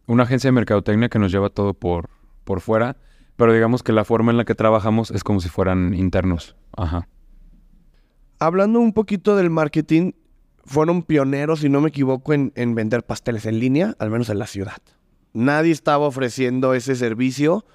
[0.08, 2.10] una agencia de mercadotecnia que nos lleva todo por,
[2.44, 2.98] por fuera,
[3.36, 6.56] pero digamos que la forma en la que trabajamos es como si fueran internos.
[6.76, 7.08] Ajá.
[8.39, 10.12] Hablando un poquito del marketing,
[10.65, 14.39] fueron pioneros, si no me equivoco, en, en vender pasteles en línea, al menos en
[14.39, 14.78] la ciudad.
[15.34, 17.65] Nadie estaba ofreciendo ese servicio,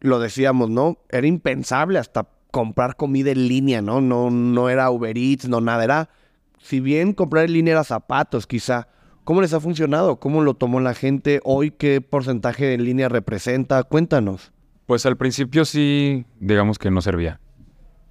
[0.00, 0.98] lo decíamos, ¿no?
[1.08, 4.00] Era impensable hasta comprar comida en línea, ¿no?
[4.00, 6.10] No, no era Uber Eats, no nada, era,
[6.58, 8.88] si bien comprar en línea era zapatos, quizá.
[9.24, 10.20] ¿Cómo les ha funcionado?
[10.20, 11.40] ¿Cómo lo tomó la gente?
[11.44, 13.82] Hoy, ¿qué porcentaje en línea representa?
[13.82, 14.52] Cuéntanos.
[14.88, 17.40] Pues al principio sí, digamos que no servía.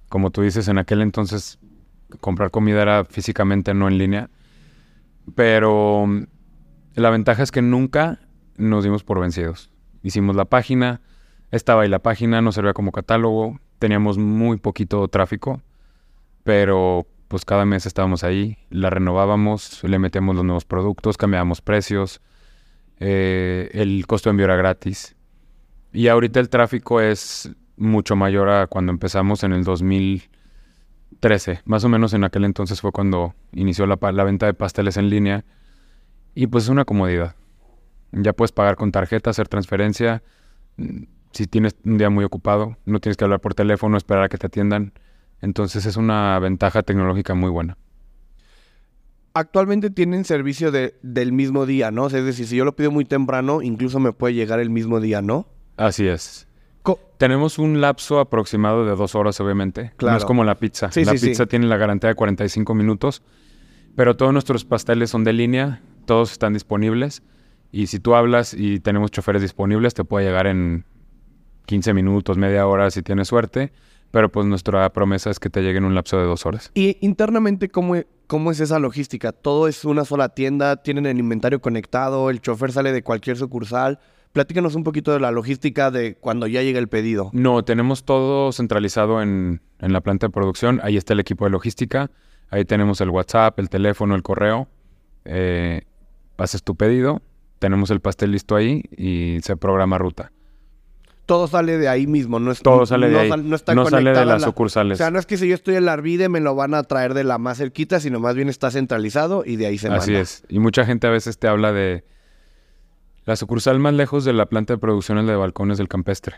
[0.08, 1.58] Como tú dices, en aquel entonces
[2.20, 4.30] comprar comida era físicamente, no en línea.
[5.34, 6.26] Pero mm,
[6.94, 8.20] la ventaja es que nunca
[8.56, 9.72] nos dimos por vencidos.
[10.04, 11.00] Hicimos la página,
[11.50, 15.60] estaba ahí la página, nos servía como catálogo, teníamos muy poquito tráfico,
[16.44, 22.20] pero pues cada mes estábamos ahí, la renovábamos, le metíamos los nuevos productos, cambiábamos precios,
[23.00, 25.17] eh, el costo de envío era gratis.
[25.92, 31.60] Y ahorita el tráfico es mucho mayor a cuando empezamos en el 2013.
[31.64, 35.44] Más o menos en aquel entonces fue cuando inició la, venta de pasteles en línea.
[36.34, 37.36] Y pues es una comodidad.
[38.12, 40.22] Ya puedes pagar con tarjeta, hacer transferencia.
[40.76, 44.28] Mm, Si tienes un día muy ocupado, no tienes que hablar por teléfono, esperar a
[44.28, 44.92] que te atiendan.
[45.40, 47.76] Entonces es una ventaja tecnológica muy buena.
[49.34, 52.06] Actualmente tienen servicio de, del mismo día, ¿no?
[52.06, 55.22] Es decir, si yo lo pido muy temprano, incluso me puede llegar el mismo día,
[55.22, 55.46] ¿no?
[55.78, 56.46] Así es.
[56.82, 59.92] Co- Tenemos un lapso aproximado de dos horas, obviamente.
[59.96, 60.12] Claro.
[60.12, 60.92] No es como la pizza.
[60.92, 61.26] Sí, la sí, sí.
[61.28, 63.22] pizza tiene la garantía de 45 minutos,
[63.96, 67.22] pero todos nuestros pasteles son de línea, todos están disponibles.
[67.72, 70.84] Y si tú hablas y tenemos choferes disponibles, te puede llegar en
[71.66, 73.72] 15 minutos, media hora si tienes suerte.
[74.10, 76.70] Pero pues nuestra promesa es que te llegue en un lapso de dos horas.
[76.72, 79.32] Y internamente, ¿cómo, e- ¿cómo es esa logística?
[79.32, 80.76] ¿Todo es una sola tienda?
[80.82, 82.30] ¿Tienen el inventario conectado?
[82.30, 83.98] ¿El chofer sale de cualquier sucursal?
[84.32, 87.30] Platícanos un poquito de la logística de cuando ya llega el pedido.
[87.32, 90.80] No, tenemos todo centralizado en, en la planta de producción.
[90.82, 92.10] Ahí está el equipo de logística.
[92.50, 94.68] Ahí tenemos el WhatsApp, el teléfono, el correo.
[95.24, 95.82] Eh,
[96.36, 97.20] haces tu pedido,
[97.58, 100.30] tenemos el pastel listo ahí y se programa ruta.
[101.26, 103.28] Todo sale de ahí mismo, no es Todo sale de ahí.
[103.28, 104.96] sal- no está no sale de las la- sucursales.
[104.96, 106.84] O sea, no es que si yo estoy en la Arvide me lo van a
[106.84, 110.12] traer de la más cerquita, sino más bien está centralizado y de ahí se Así
[110.12, 110.20] manda.
[110.22, 110.44] es.
[110.48, 112.04] Y mucha gente a veces te habla de
[113.28, 116.36] la sucursal más lejos de la planta de producción, el de balcones del campestre.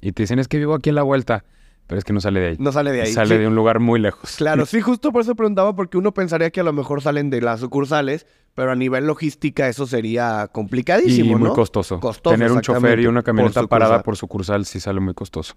[0.00, 1.44] Y te dicen, es que vivo aquí en la vuelta.
[1.86, 2.56] Pero es que no sale de ahí.
[2.58, 3.12] No sale de ahí.
[3.12, 3.40] Sale Sí.
[3.42, 4.36] de un lugar muy lejos.
[4.36, 7.42] Claro, sí, justo por eso preguntaba, porque uno pensaría que a lo mejor salen de
[7.42, 11.54] las sucursales, pero a nivel logística eso sería Y complicadísimo, muy ¿no?
[11.54, 12.00] costoso.
[12.00, 15.56] Costoso, Tener un chofer y una camioneta parada por sucursal sí sale muy costoso.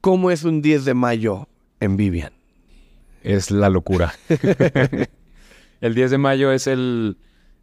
[0.00, 1.46] ¿Cómo es un 10 de mayo
[1.78, 2.32] en Vivian?
[3.22, 4.12] Es la locura.
[5.80, 7.16] el 10 de mayo es el,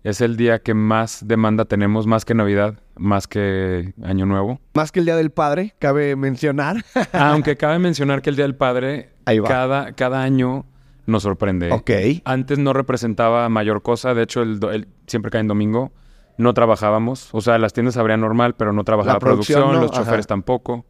[0.03, 4.59] es el día que más demanda tenemos, más que Navidad, más que Año Nuevo.
[4.73, 6.83] Más que el Día del Padre, cabe mencionar.
[7.13, 9.47] Aunque cabe mencionar que el Día del Padre, Ahí va.
[9.47, 10.65] cada, cada año
[11.05, 11.71] nos sorprende.
[11.71, 11.91] ok.
[12.25, 15.91] Antes no representaba mayor cosa, de hecho el, el- siempre cae en domingo.
[16.37, 19.87] No trabajábamos, o sea, las tiendas abrían normal, pero no trabajaba La producción, producción, ¿no?
[19.87, 20.29] los choferes Ajá.
[20.29, 20.85] tampoco.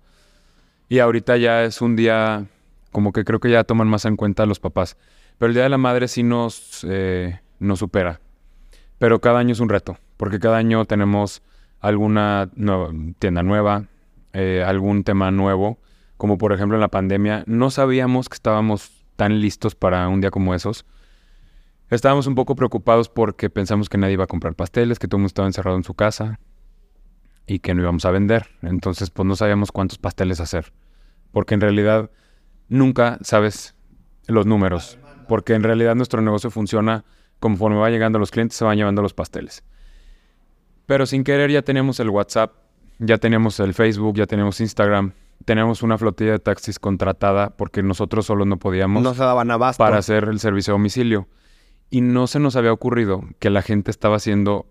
[0.88, 2.46] Y ahorita ya es un día,
[2.92, 4.96] como que creo que ya toman más en cuenta los papás.
[5.38, 8.21] Pero el Día de la Madre sí nos, eh, nos supera.
[9.02, 11.42] Pero cada año es un reto, porque cada año tenemos
[11.80, 13.86] alguna nueva- tienda nueva,
[14.32, 15.80] eh, algún tema nuevo,
[16.18, 17.44] como por ejemplo en la pandemia.
[17.48, 20.86] No sabíamos que estábamos tan listos para un día como esos.
[21.90, 25.22] Estábamos un poco preocupados porque pensamos que nadie iba a comprar pasteles, que todo el
[25.22, 26.40] mundo estaba encerrado en su casa
[27.48, 28.50] y que no íbamos a vender.
[28.62, 30.74] Entonces, pues no sabíamos cuántos pasteles hacer.
[31.32, 32.12] Porque en realidad
[32.70, 33.76] nunca sabes
[34.28, 35.00] los números.
[35.28, 37.04] Porque en realidad nuestro negocio funciona
[37.42, 39.64] conforme va llegando los clientes, se van llevando los pasteles.
[40.86, 42.54] Pero sin querer ya teníamos el WhatsApp,
[43.00, 48.28] ya teníamos el Facebook, ya teníamos Instagram, teníamos una flotilla de taxis contratada porque nosotros
[48.28, 49.84] solos no podíamos No se daban abasto.
[49.84, 51.28] para hacer el servicio a domicilio.
[51.90, 54.68] Y no se nos había ocurrido que la gente estaba haciendo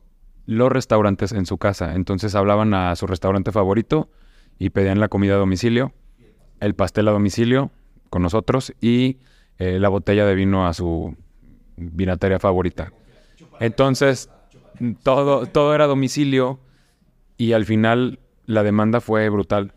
[0.46, 1.94] los restaurantes en su casa.
[1.94, 4.08] Entonces hablaban a su restaurante favorito
[4.58, 5.92] y pedían la comida a domicilio,
[6.60, 7.72] el pastel a domicilio
[8.10, 9.18] con nosotros y
[9.58, 11.16] eh, la botella de vino a su
[11.80, 12.92] vinateria favorita.
[13.58, 14.30] Entonces,
[15.02, 16.60] todo, todo era domicilio
[17.36, 19.72] y al final la demanda fue brutal.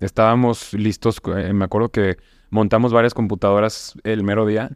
[0.00, 2.16] Estábamos listos, eh, me acuerdo que
[2.50, 4.70] montamos varias computadoras el mero día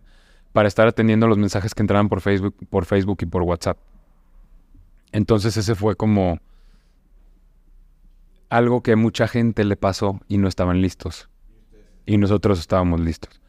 [0.53, 3.79] para estar atendiendo los mensajes que entraban por Facebook, por Facebook y por WhatsApp.
[5.13, 6.39] Entonces ese fue como
[8.49, 11.29] algo que mucha gente le pasó y no estaban listos.
[12.05, 13.42] Y nosotros estábamos listos.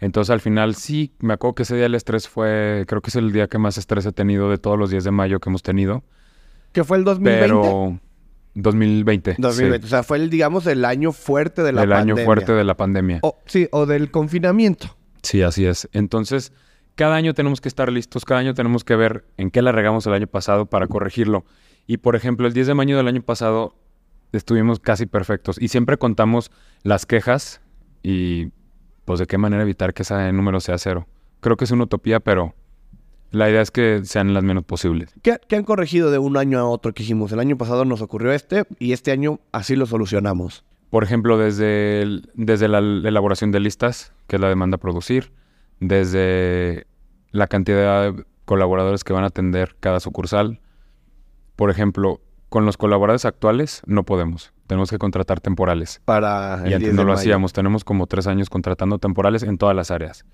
[0.00, 3.16] Entonces al final sí, me acuerdo que ese día el estrés fue, creo que es
[3.16, 5.62] el día que más estrés he tenido de todos los días de mayo que hemos
[5.62, 6.02] tenido.
[6.72, 7.40] ¿Que fue el 2020?
[7.42, 7.98] Pero
[8.54, 9.36] 2020.
[9.38, 9.78] 2020.
[9.80, 9.84] sí.
[9.86, 12.14] O sea, fue el, digamos, el año fuerte de la el pandemia.
[12.14, 13.18] año fuerte de la pandemia.
[13.22, 14.96] O- sí, o del confinamiento.
[15.22, 15.88] Sí, así es.
[15.92, 16.52] Entonces,
[16.94, 20.06] cada año tenemos que estar listos, cada año tenemos que ver en qué la regamos
[20.06, 21.44] el año pasado para corregirlo.
[21.86, 23.74] Y por ejemplo, el 10 de mayo del año pasado
[24.32, 26.50] estuvimos casi perfectos y siempre contamos
[26.82, 27.60] las quejas
[28.02, 28.48] y
[29.04, 31.06] pues de qué manera evitar que ese número sea cero.
[31.40, 32.54] Creo que es una utopía, pero
[33.30, 35.14] la idea es que sean las menos posibles.
[35.22, 37.32] ¿Qué, qué han corregido de un año a otro que dijimos?
[37.32, 40.64] El año pasado nos ocurrió este y este año así lo solucionamos.
[40.90, 45.32] Por ejemplo, desde, el- desde la elaboración de listas, que es la demanda a producir,
[45.78, 46.86] desde
[47.30, 50.60] la cantidad de colaboradores que van a atender cada sucursal.
[51.56, 54.52] Por ejemplo, con los colaboradores actuales no podemos.
[54.70, 56.00] Tenemos que contratar temporales.
[56.04, 57.18] Para el y 10 antes no lo mayo.
[57.18, 57.52] hacíamos.
[57.52, 60.24] Tenemos como tres años contratando temporales en todas las áreas.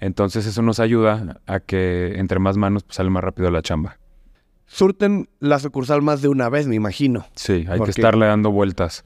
[0.00, 3.98] Entonces eso nos ayuda a que entre más manos pues, sale más rápido la chamba.
[4.64, 7.26] Surten la sucursal más de una vez, me imagino.
[7.34, 9.04] Sí, hay Porque- que estarle dando vueltas.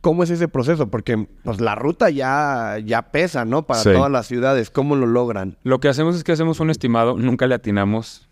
[0.00, 0.88] ¿Cómo es ese proceso?
[0.90, 3.66] Porque pues, la ruta ya, ya pesa, ¿no?
[3.66, 3.90] Para Sí.
[3.92, 4.70] todas las ciudades.
[4.70, 5.58] ¿Cómo lo logran?
[5.62, 8.30] Lo que hacemos es que hacemos un estimado, nunca le atinamos.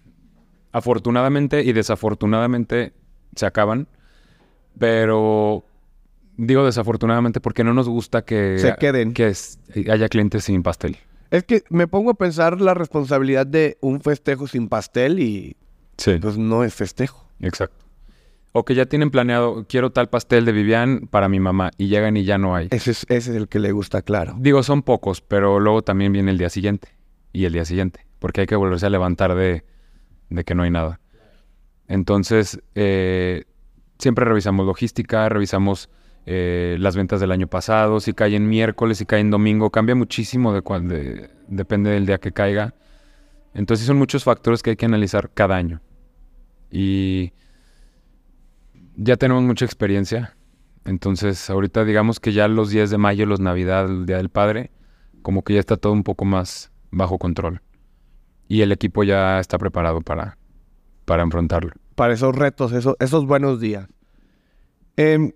[0.73, 2.95] Afortunadamente y desafortunadamente
[3.37, 3.87] se acaban,
[4.79, 5.65] pero
[6.37, 9.13] digo desafortunadamente porque no nos gusta que, Se queden.
[9.15, 9.59] que es-
[9.91, 10.97] haya clientes sin pastel.
[11.31, 15.57] Es que me pongo a pensar la responsabilidad de un festejo sin pastel y
[15.97, 17.29] Sí, pues no es festejo.
[17.41, 17.85] exacto.
[18.57, 22.17] O que ya tienen planeado, quiero tal pastel de Vivian para mi mamá y llegan
[22.17, 22.69] y ya no hay.
[22.71, 24.37] Ese es, ese es el que le gusta, claro.
[24.39, 26.89] Digo, son pocos, pero luego también viene el día siguiente
[27.33, 29.65] y el día siguiente, porque hay que volverse a levantar de,
[30.31, 31.01] de que no hay nada.
[31.89, 33.45] Entonces, eh,
[33.99, 35.91] siempre revisamos logística, revisamos
[36.27, 39.95] eh, las ventas del año pasado, si cae en miércoles, si cae en domingo, cambia
[39.95, 42.75] muchísimo de depende del día que caiga.
[43.53, 45.81] Entonces, son muchos factores que hay que analizar cada año.
[46.71, 47.33] Y
[48.97, 50.37] ya tenemos mucha experiencia.
[50.85, 54.71] Entonces, ahorita digamos que ya los días de mayo, los Navidad, el Día del Padre,
[55.23, 57.63] como que ya está todo un poco más bajo control.
[58.49, 60.37] Y el equipo ya está preparado para,
[61.05, 61.73] para enfrentarlo.
[61.95, 63.89] Para esos retos, esos, esos buenos días.
[64.97, 65.33] Em,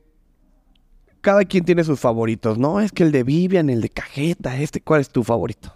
[1.21, 2.81] cada quien tiene sus favoritos, ¿no?
[2.81, 5.75] Es que el de Vivian, el de Cajeta, este, ¿cuál es tu favorito?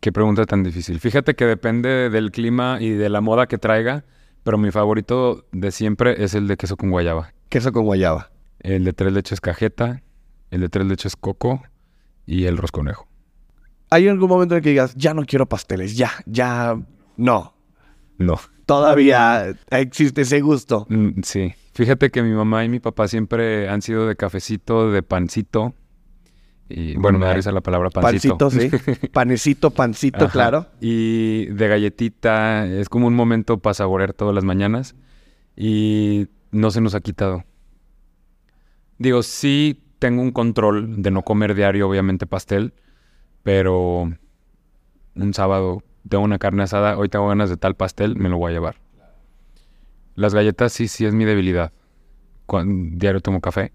[0.00, 0.98] Qué pregunta tan difícil.
[0.98, 4.04] Fíjate que depende del clima y de la moda que traiga,
[4.42, 7.32] pero mi favorito de siempre es el de queso con guayaba.
[7.48, 8.32] Queso con guayaba.
[8.58, 10.02] El de tres leches cajeta,
[10.50, 11.62] el de tres leches coco
[12.26, 13.06] y el rosconejo.
[13.90, 16.80] ¿Hay algún momento en el que digas, ya no quiero pasteles, ya, ya,
[17.16, 17.54] no?
[18.18, 18.40] No.
[18.66, 20.86] Todavía existe ese gusto.
[20.88, 21.54] Mm, Sí.
[21.74, 25.74] Fíjate que mi mamá y mi papá siempre han sido de cafecito, de pancito.
[26.68, 28.36] Y bueno, me da Mm, risa la palabra pancito.
[28.36, 29.08] Pancito, sí.
[29.12, 30.32] Panecito, pancito, Ajá.
[30.32, 30.66] claro.
[30.80, 34.94] Y de galletita, es como un momento para saborear todas las mañanas.
[35.56, 37.44] Y no se nos ha quitado.
[38.98, 42.74] Digo, sí tengo un control de no comer diario, obviamente, pastel.
[43.42, 44.12] Pero
[45.14, 48.50] un sábado tengo una carne asada, hoy tengo ganas de tal pastel, me lo voy
[48.50, 48.76] a llevar.
[50.14, 51.72] Las galletas sí, sí es mi debilidad.
[52.46, 53.72] Cuan- diario tomo café,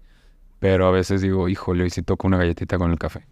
[0.58, 3.26] pero a veces digo, híjole, hoy sí toco una galletita con el café.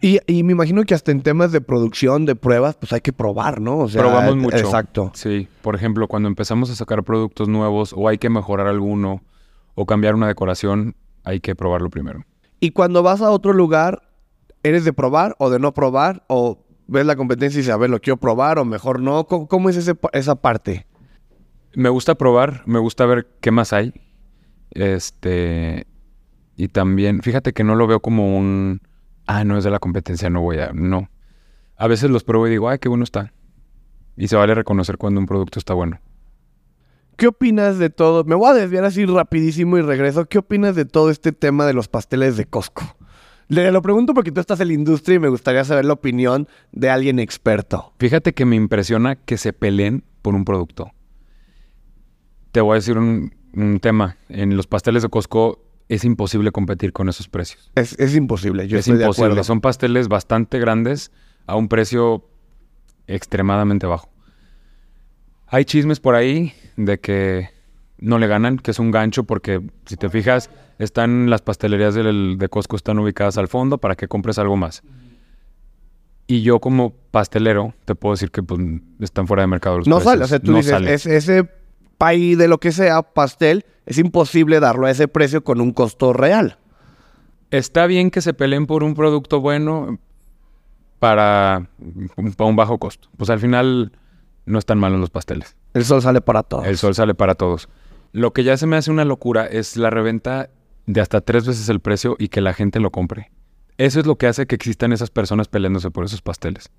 [0.00, 3.12] Y, y me imagino que hasta en temas de producción, de pruebas, pues hay que
[3.12, 3.78] probar, ¿no?
[3.78, 4.56] O sea, Probamos mucho.
[4.58, 5.10] Exacto.
[5.14, 9.22] Sí, por ejemplo, cuando empezamos a sacar productos nuevos o hay que mejorar alguno
[9.74, 12.24] o cambiar una decoración, hay que probarlo primero.
[12.60, 14.02] Y cuando vas a otro lugar,
[14.62, 16.24] ¿eres de probar o de no probar?
[16.28, 19.26] ¿O ves la competencia y dices, a ver, lo quiero probar o mejor no?
[19.26, 20.86] ¿Cómo, cómo es ese esa parte?
[21.74, 23.92] Me gusta probar, me gusta ver qué más hay.
[24.70, 25.86] Este.
[26.56, 28.80] Y también, fíjate que no lo veo como un.
[29.26, 30.72] Ah, no es de la competencia, no voy a.
[30.72, 31.10] No.
[31.76, 33.32] A veces los pruebo y digo, ay, qué bueno está.
[34.16, 36.00] Y se vale reconocer cuando un producto está bueno.
[37.16, 38.24] ¿Qué opinas de todo?
[38.24, 40.26] Me voy a desviar así rapidísimo y regreso.
[40.26, 42.95] ¿Qué opinas de todo este tema de los pasteles de Costco?
[43.48, 46.48] Le lo pregunto porque tú estás en la industria y me gustaría saber la opinión
[46.72, 47.92] de alguien experto.
[47.98, 50.90] Fíjate que me impresiona que se peleen por un producto.
[52.50, 54.16] Te voy a decir un, un tema.
[54.28, 57.70] En los pasteles de Costco es imposible competir con esos precios.
[57.76, 59.26] Es, es imposible, yo es estoy de imposible.
[59.26, 59.44] acuerdo.
[59.44, 61.12] Son pasteles bastante grandes
[61.46, 62.28] a un precio
[63.06, 64.08] extremadamente bajo.
[65.46, 67.50] Hay chismes por ahí de que
[67.98, 72.36] no le ganan, que es un gancho, porque si te fijas, están las pastelerías del-
[72.38, 74.82] de Costco están ubicadas al fondo para que compres algo más.
[76.26, 78.60] Y yo como pastelero te puedo decir que pues,
[79.00, 80.12] están fuera de mercado los No precios.
[80.12, 80.92] sale, o sea, tú No dices, sale.
[80.94, 81.48] es- ese
[81.98, 86.12] pay de lo que sea, pastel, es imposible darlo a ese precio con un costo
[86.12, 86.58] real.
[87.50, 89.98] Está bien que se peleen por un producto bueno
[90.98, 91.68] para
[92.36, 93.08] para un bajo costo.
[93.16, 93.92] Pues al final
[94.46, 95.56] no están malos los pasteles.
[95.74, 96.66] El sol sale para todos.
[96.66, 97.68] El sol sale para todos.
[98.12, 100.50] Lo que ya se me hace una locura es la reventa
[100.86, 103.30] de hasta tres veces el precio y que la gente lo compre.
[103.78, 106.70] Eso es lo que hace que existan esas personas peleándose por esos pasteles.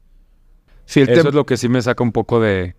[0.86, 2.76] Sí, el Eso es lo que sí me saca un poco de,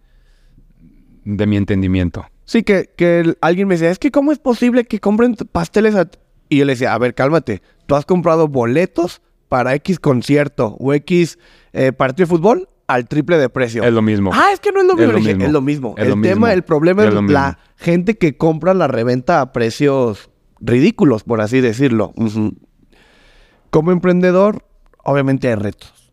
[1.25, 2.27] de mi entendimiento.
[2.45, 5.95] sí que, que alguien me decía, es que ¿cómo es posible que compren pasteles?
[5.95, 6.19] a t-?"
[6.49, 7.61] Y yo le decía, a ver, cálmate.
[7.87, 11.39] Tú has comprado boletos para X concierto o X
[11.75, 13.85] eh, partido de fútbol al triple de precio.
[13.85, 14.31] Es lo mismo.
[14.33, 15.13] Ah, es que no es lo mismo.
[15.13, 15.45] Es lo mismo.
[15.45, 15.95] es lo mismo.
[15.99, 16.49] Es el lo tema, mismo.
[16.49, 20.31] el problema es, la gente que compra la reventa a precios
[20.61, 22.13] ridículos, por así decirlo.
[23.71, 24.65] Como emprendedor,
[25.05, 26.13] obviamente hay retos.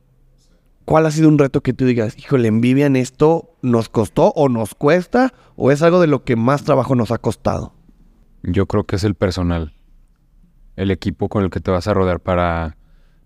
[0.85, 4.49] ¿Cuál ha sido un reto que tú digas, híjole, en Vivian esto nos costó o
[4.49, 7.73] nos cuesta o es algo de lo que más trabajo nos ha costado?
[8.43, 9.73] Yo creo que es el personal.
[10.75, 12.77] El equipo con el que te vas a rodear para,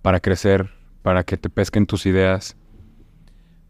[0.01, 0.69] para crecer,
[1.01, 2.55] para que te pesquen tus ideas,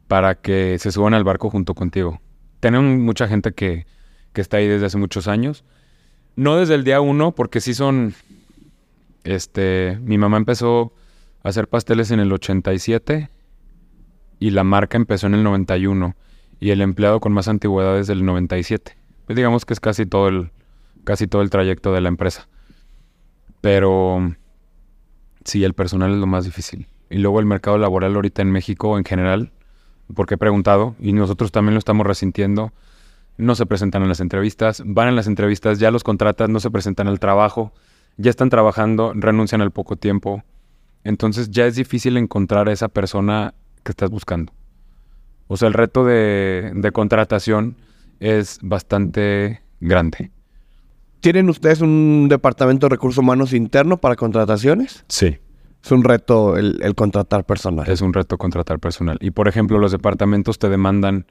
[0.08, 2.22] para que se suban al barco junto contigo.
[2.60, 3.88] Tenemos mucha gente que,
[4.34, 5.64] que está ahí desde hace muchos años.
[6.36, 8.14] No desde el día uno, porque sí son...
[9.24, 10.94] Este, mi mamá empezó
[11.44, 13.30] a hacer pasteles en el 87
[14.40, 16.16] y la marca empezó en el 91
[16.60, 18.98] y el empleado con más antigüedad es del 97.
[19.26, 20.52] Pues digamos que es casi todo el,
[21.04, 22.48] casi todo el trayecto de la empresa.
[23.62, 24.36] Pero
[25.44, 26.88] sí, el personal es lo más difícil.
[27.10, 29.52] Y luego el mercado laboral ahorita en México en general,
[30.14, 32.72] porque he preguntado, y nosotros también lo estamos resintiendo,
[33.40, 36.70] no se presentan en las entrevistas, van a las entrevistas, ya los contratas, no se
[36.70, 37.74] presentan al trabajo,
[38.18, 40.44] ya están trabajando, renuncian al poco tiempo.
[41.06, 44.52] Entonces ya es difícil encontrar a esa persona que estás buscando.
[45.48, 47.78] O sea, el reto de, de contratación
[48.20, 50.32] es bastante grande.
[51.22, 55.06] ¿Tienen ustedes un departamento de recursos humanos interno para contrataciones?
[55.08, 55.38] Sí.
[55.82, 57.90] Es un reto el, el contratar personal.
[57.90, 59.18] Es un reto contratar personal.
[59.22, 61.26] Y por ejemplo, los departamentos te demandan,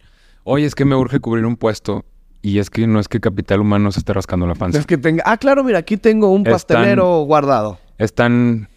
[0.49, 2.05] oye, es que me urge cubrir un puesto.
[2.41, 4.79] Y es que no es que capital humano se esté rascando la panza.
[4.79, 7.79] Es que tenga, ah, claro, mira, aquí tengo un Están- pastelero guardado.
[7.99, 8.69] Están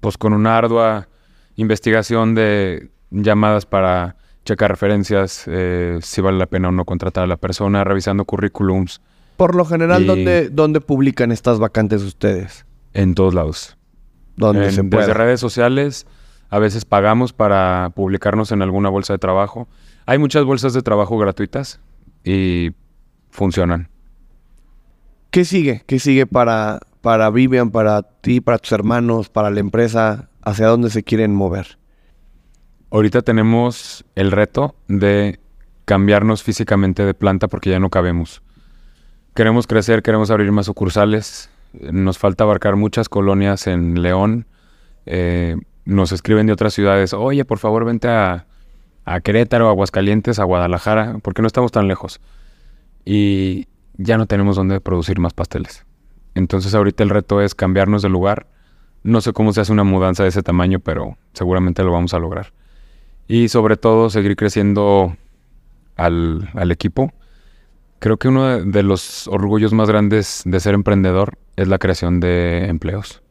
[0.00, 1.08] pues con una ardua
[1.56, 7.26] investigación de llamadas para checar referencias, eh, si vale la pena o no contratar a
[7.26, 9.00] la persona, revisando currículums
[9.36, 12.64] Por lo general, Y- ¿dónde, ¿dónde publican estas vacantes ustedes?
[12.94, 13.76] en todos lados.
[14.36, 15.12] Donde En- se desde pueda.
[15.14, 16.06] redes sociales,
[16.48, 19.68] a veces pagamos para publicarnos en alguna bolsa de trabajo.
[20.06, 21.80] Hay muchas bolsas de trabajo gratuitas
[22.24, 22.70] y
[23.30, 23.88] funcionan.
[25.30, 25.82] ¿Qué sigue?
[25.86, 30.30] ¿Qué sigue para, para Vivian, para ti, para tus hermanos, para la empresa?
[30.42, 31.78] ¿Hacia dónde se quieren mover?
[32.90, 35.40] Ahorita tenemos el reto de
[35.84, 38.42] cambiarnos físicamente de planta porque ya no cabemos.
[39.34, 41.50] Queremos crecer, queremos abrir más sucursales.
[41.72, 44.46] Nos falta abarcar muchas colonias en León.
[45.04, 48.46] Eh, nos escriben de otras ciudades, oye, por favor, vente a,
[49.06, 52.20] a Querétaro, a Aguascalientes, a Guadalajara, porque no estamos tan lejos.
[53.04, 55.86] Y ya no tenemos dónde producir más pasteles.
[56.34, 58.48] Entonces ahorita el reto es cambiarnos de lugar.
[59.04, 62.18] No sé cómo se hace una mudanza de ese tamaño, pero seguramente lo vamos a
[62.18, 62.52] lograr.
[63.28, 65.16] Y sobre todo seguir creciendo
[65.94, 67.12] al, al equipo.
[68.00, 72.18] Creo que uno de, de los orgullos más grandes de ser emprendedor es la creación
[72.18, 73.22] de empleos.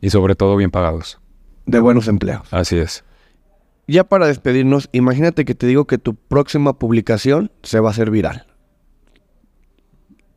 [0.00, 1.18] Y sobre todo bien pagados.
[1.66, 2.46] De buenos empleos.
[2.52, 3.04] Así es.
[3.86, 8.10] Ya para despedirnos, imagínate que te digo que tu próxima publicación se va a hacer
[8.10, 8.46] viral.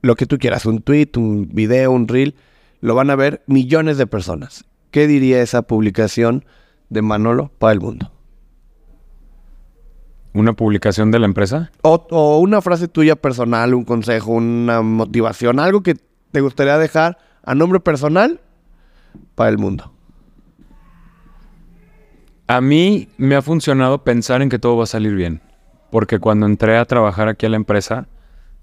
[0.02, 2.36] Lo que tú quieras, un tweet, un video, un reel,
[2.82, 4.66] lo van a ver millones de personas.
[4.92, 6.46] ¿Qué diría esa publicación
[6.90, 8.12] de Manolo para el mundo?
[10.34, 11.72] Una publicación de la empresa.
[11.82, 15.96] O, o una frase tuya personal, un consejo, una motivación, algo que
[16.32, 18.42] te gustaría dejar a nombre personal
[19.36, 19.97] para el mundo.
[22.50, 25.42] A mí me ha funcionado pensar en que todo va a salir bien.
[25.92, 28.08] Porque cuando entré a trabajar aquí a la empresa,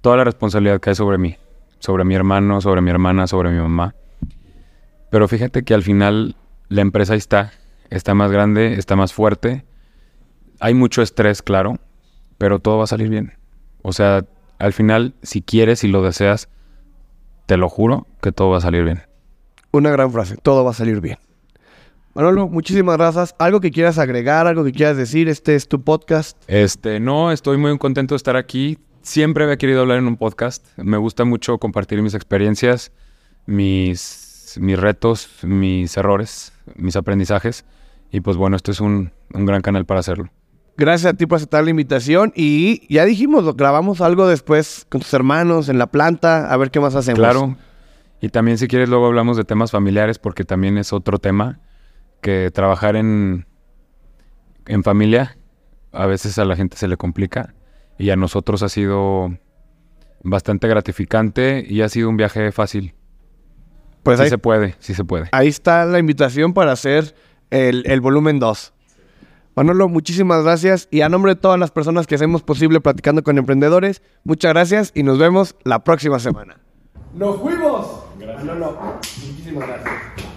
[0.00, 1.36] toda la responsabilidad cae sobre mí.
[1.80, 3.94] Sobre mi hermano, sobre mi hermana, sobre mi mamá.
[5.10, 6.34] Pero fíjate que al final
[6.68, 7.52] la empresa está.
[7.90, 9.66] Está más grande, está más fuerte.
[10.60, 11.78] Hay mucho estrés, claro.
[12.38, 13.34] Pero todo va a salir bien.
[13.82, 14.24] O sea,
[14.58, 16.48] al final, si quieres y lo deseas,
[17.44, 19.02] te lo juro que todo va a salir bien.
[19.72, 21.18] Una gran frase, todo va a salir bien.
[22.14, 23.34] Manolo, muchísimas gracias.
[23.40, 25.28] ¿Algo que quieras agregar, algo que quieras decir?
[25.28, 26.36] Este es tu podcast.
[26.46, 28.78] Este, no, estoy muy contento de estar aquí.
[29.02, 30.64] Siempre había querido hablar en un podcast.
[30.76, 32.92] Me gusta mucho compartir mis experiencias,
[33.46, 37.64] mis, mis retos, mis errores, mis aprendizajes.
[38.12, 40.30] Y pues bueno, esto es un, un gran canal para hacerlo.
[40.76, 45.12] Gracias a ti por aceptar la invitación y ya dijimos, grabamos algo después con tus
[45.14, 47.18] hermanos en la planta, a ver qué más hacemos.
[47.18, 47.56] Claro.
[48.20, 51.58] Y también si quieres luego hablamos de temas familiares porque también es otro tema
[52.24, 53.46] que trabajar en,
[54.64, 55.36] en familia
[55.92, 57.54] a veces a la gente se le complica
[57.98, 59.36] y a nosotros ha sido
[60.22, 62.94] bastante gratificante y ha sido un viaje fácil.
[64.02, 65.28] Pues sí ahí, se puede, sí se puede.
[65.32, 67.14] ahí está la invitación para hacer
[67.50, 68.72] el, el volumen 2.
[69.54, 73.36] Manolo, muchísimas gracias y a nombre de todas las personas que hacemos posible platicando con
[73.36, 76.58] emprendedores, muchas gracias y nos vemos la próxima semana.
[77.12, 78.04] ¡Nos fuimos!
[78.18, 78.44] Gracias.
[78.46, 78.78] Manolo,
[79.26, 80.33] muchísimas gracias.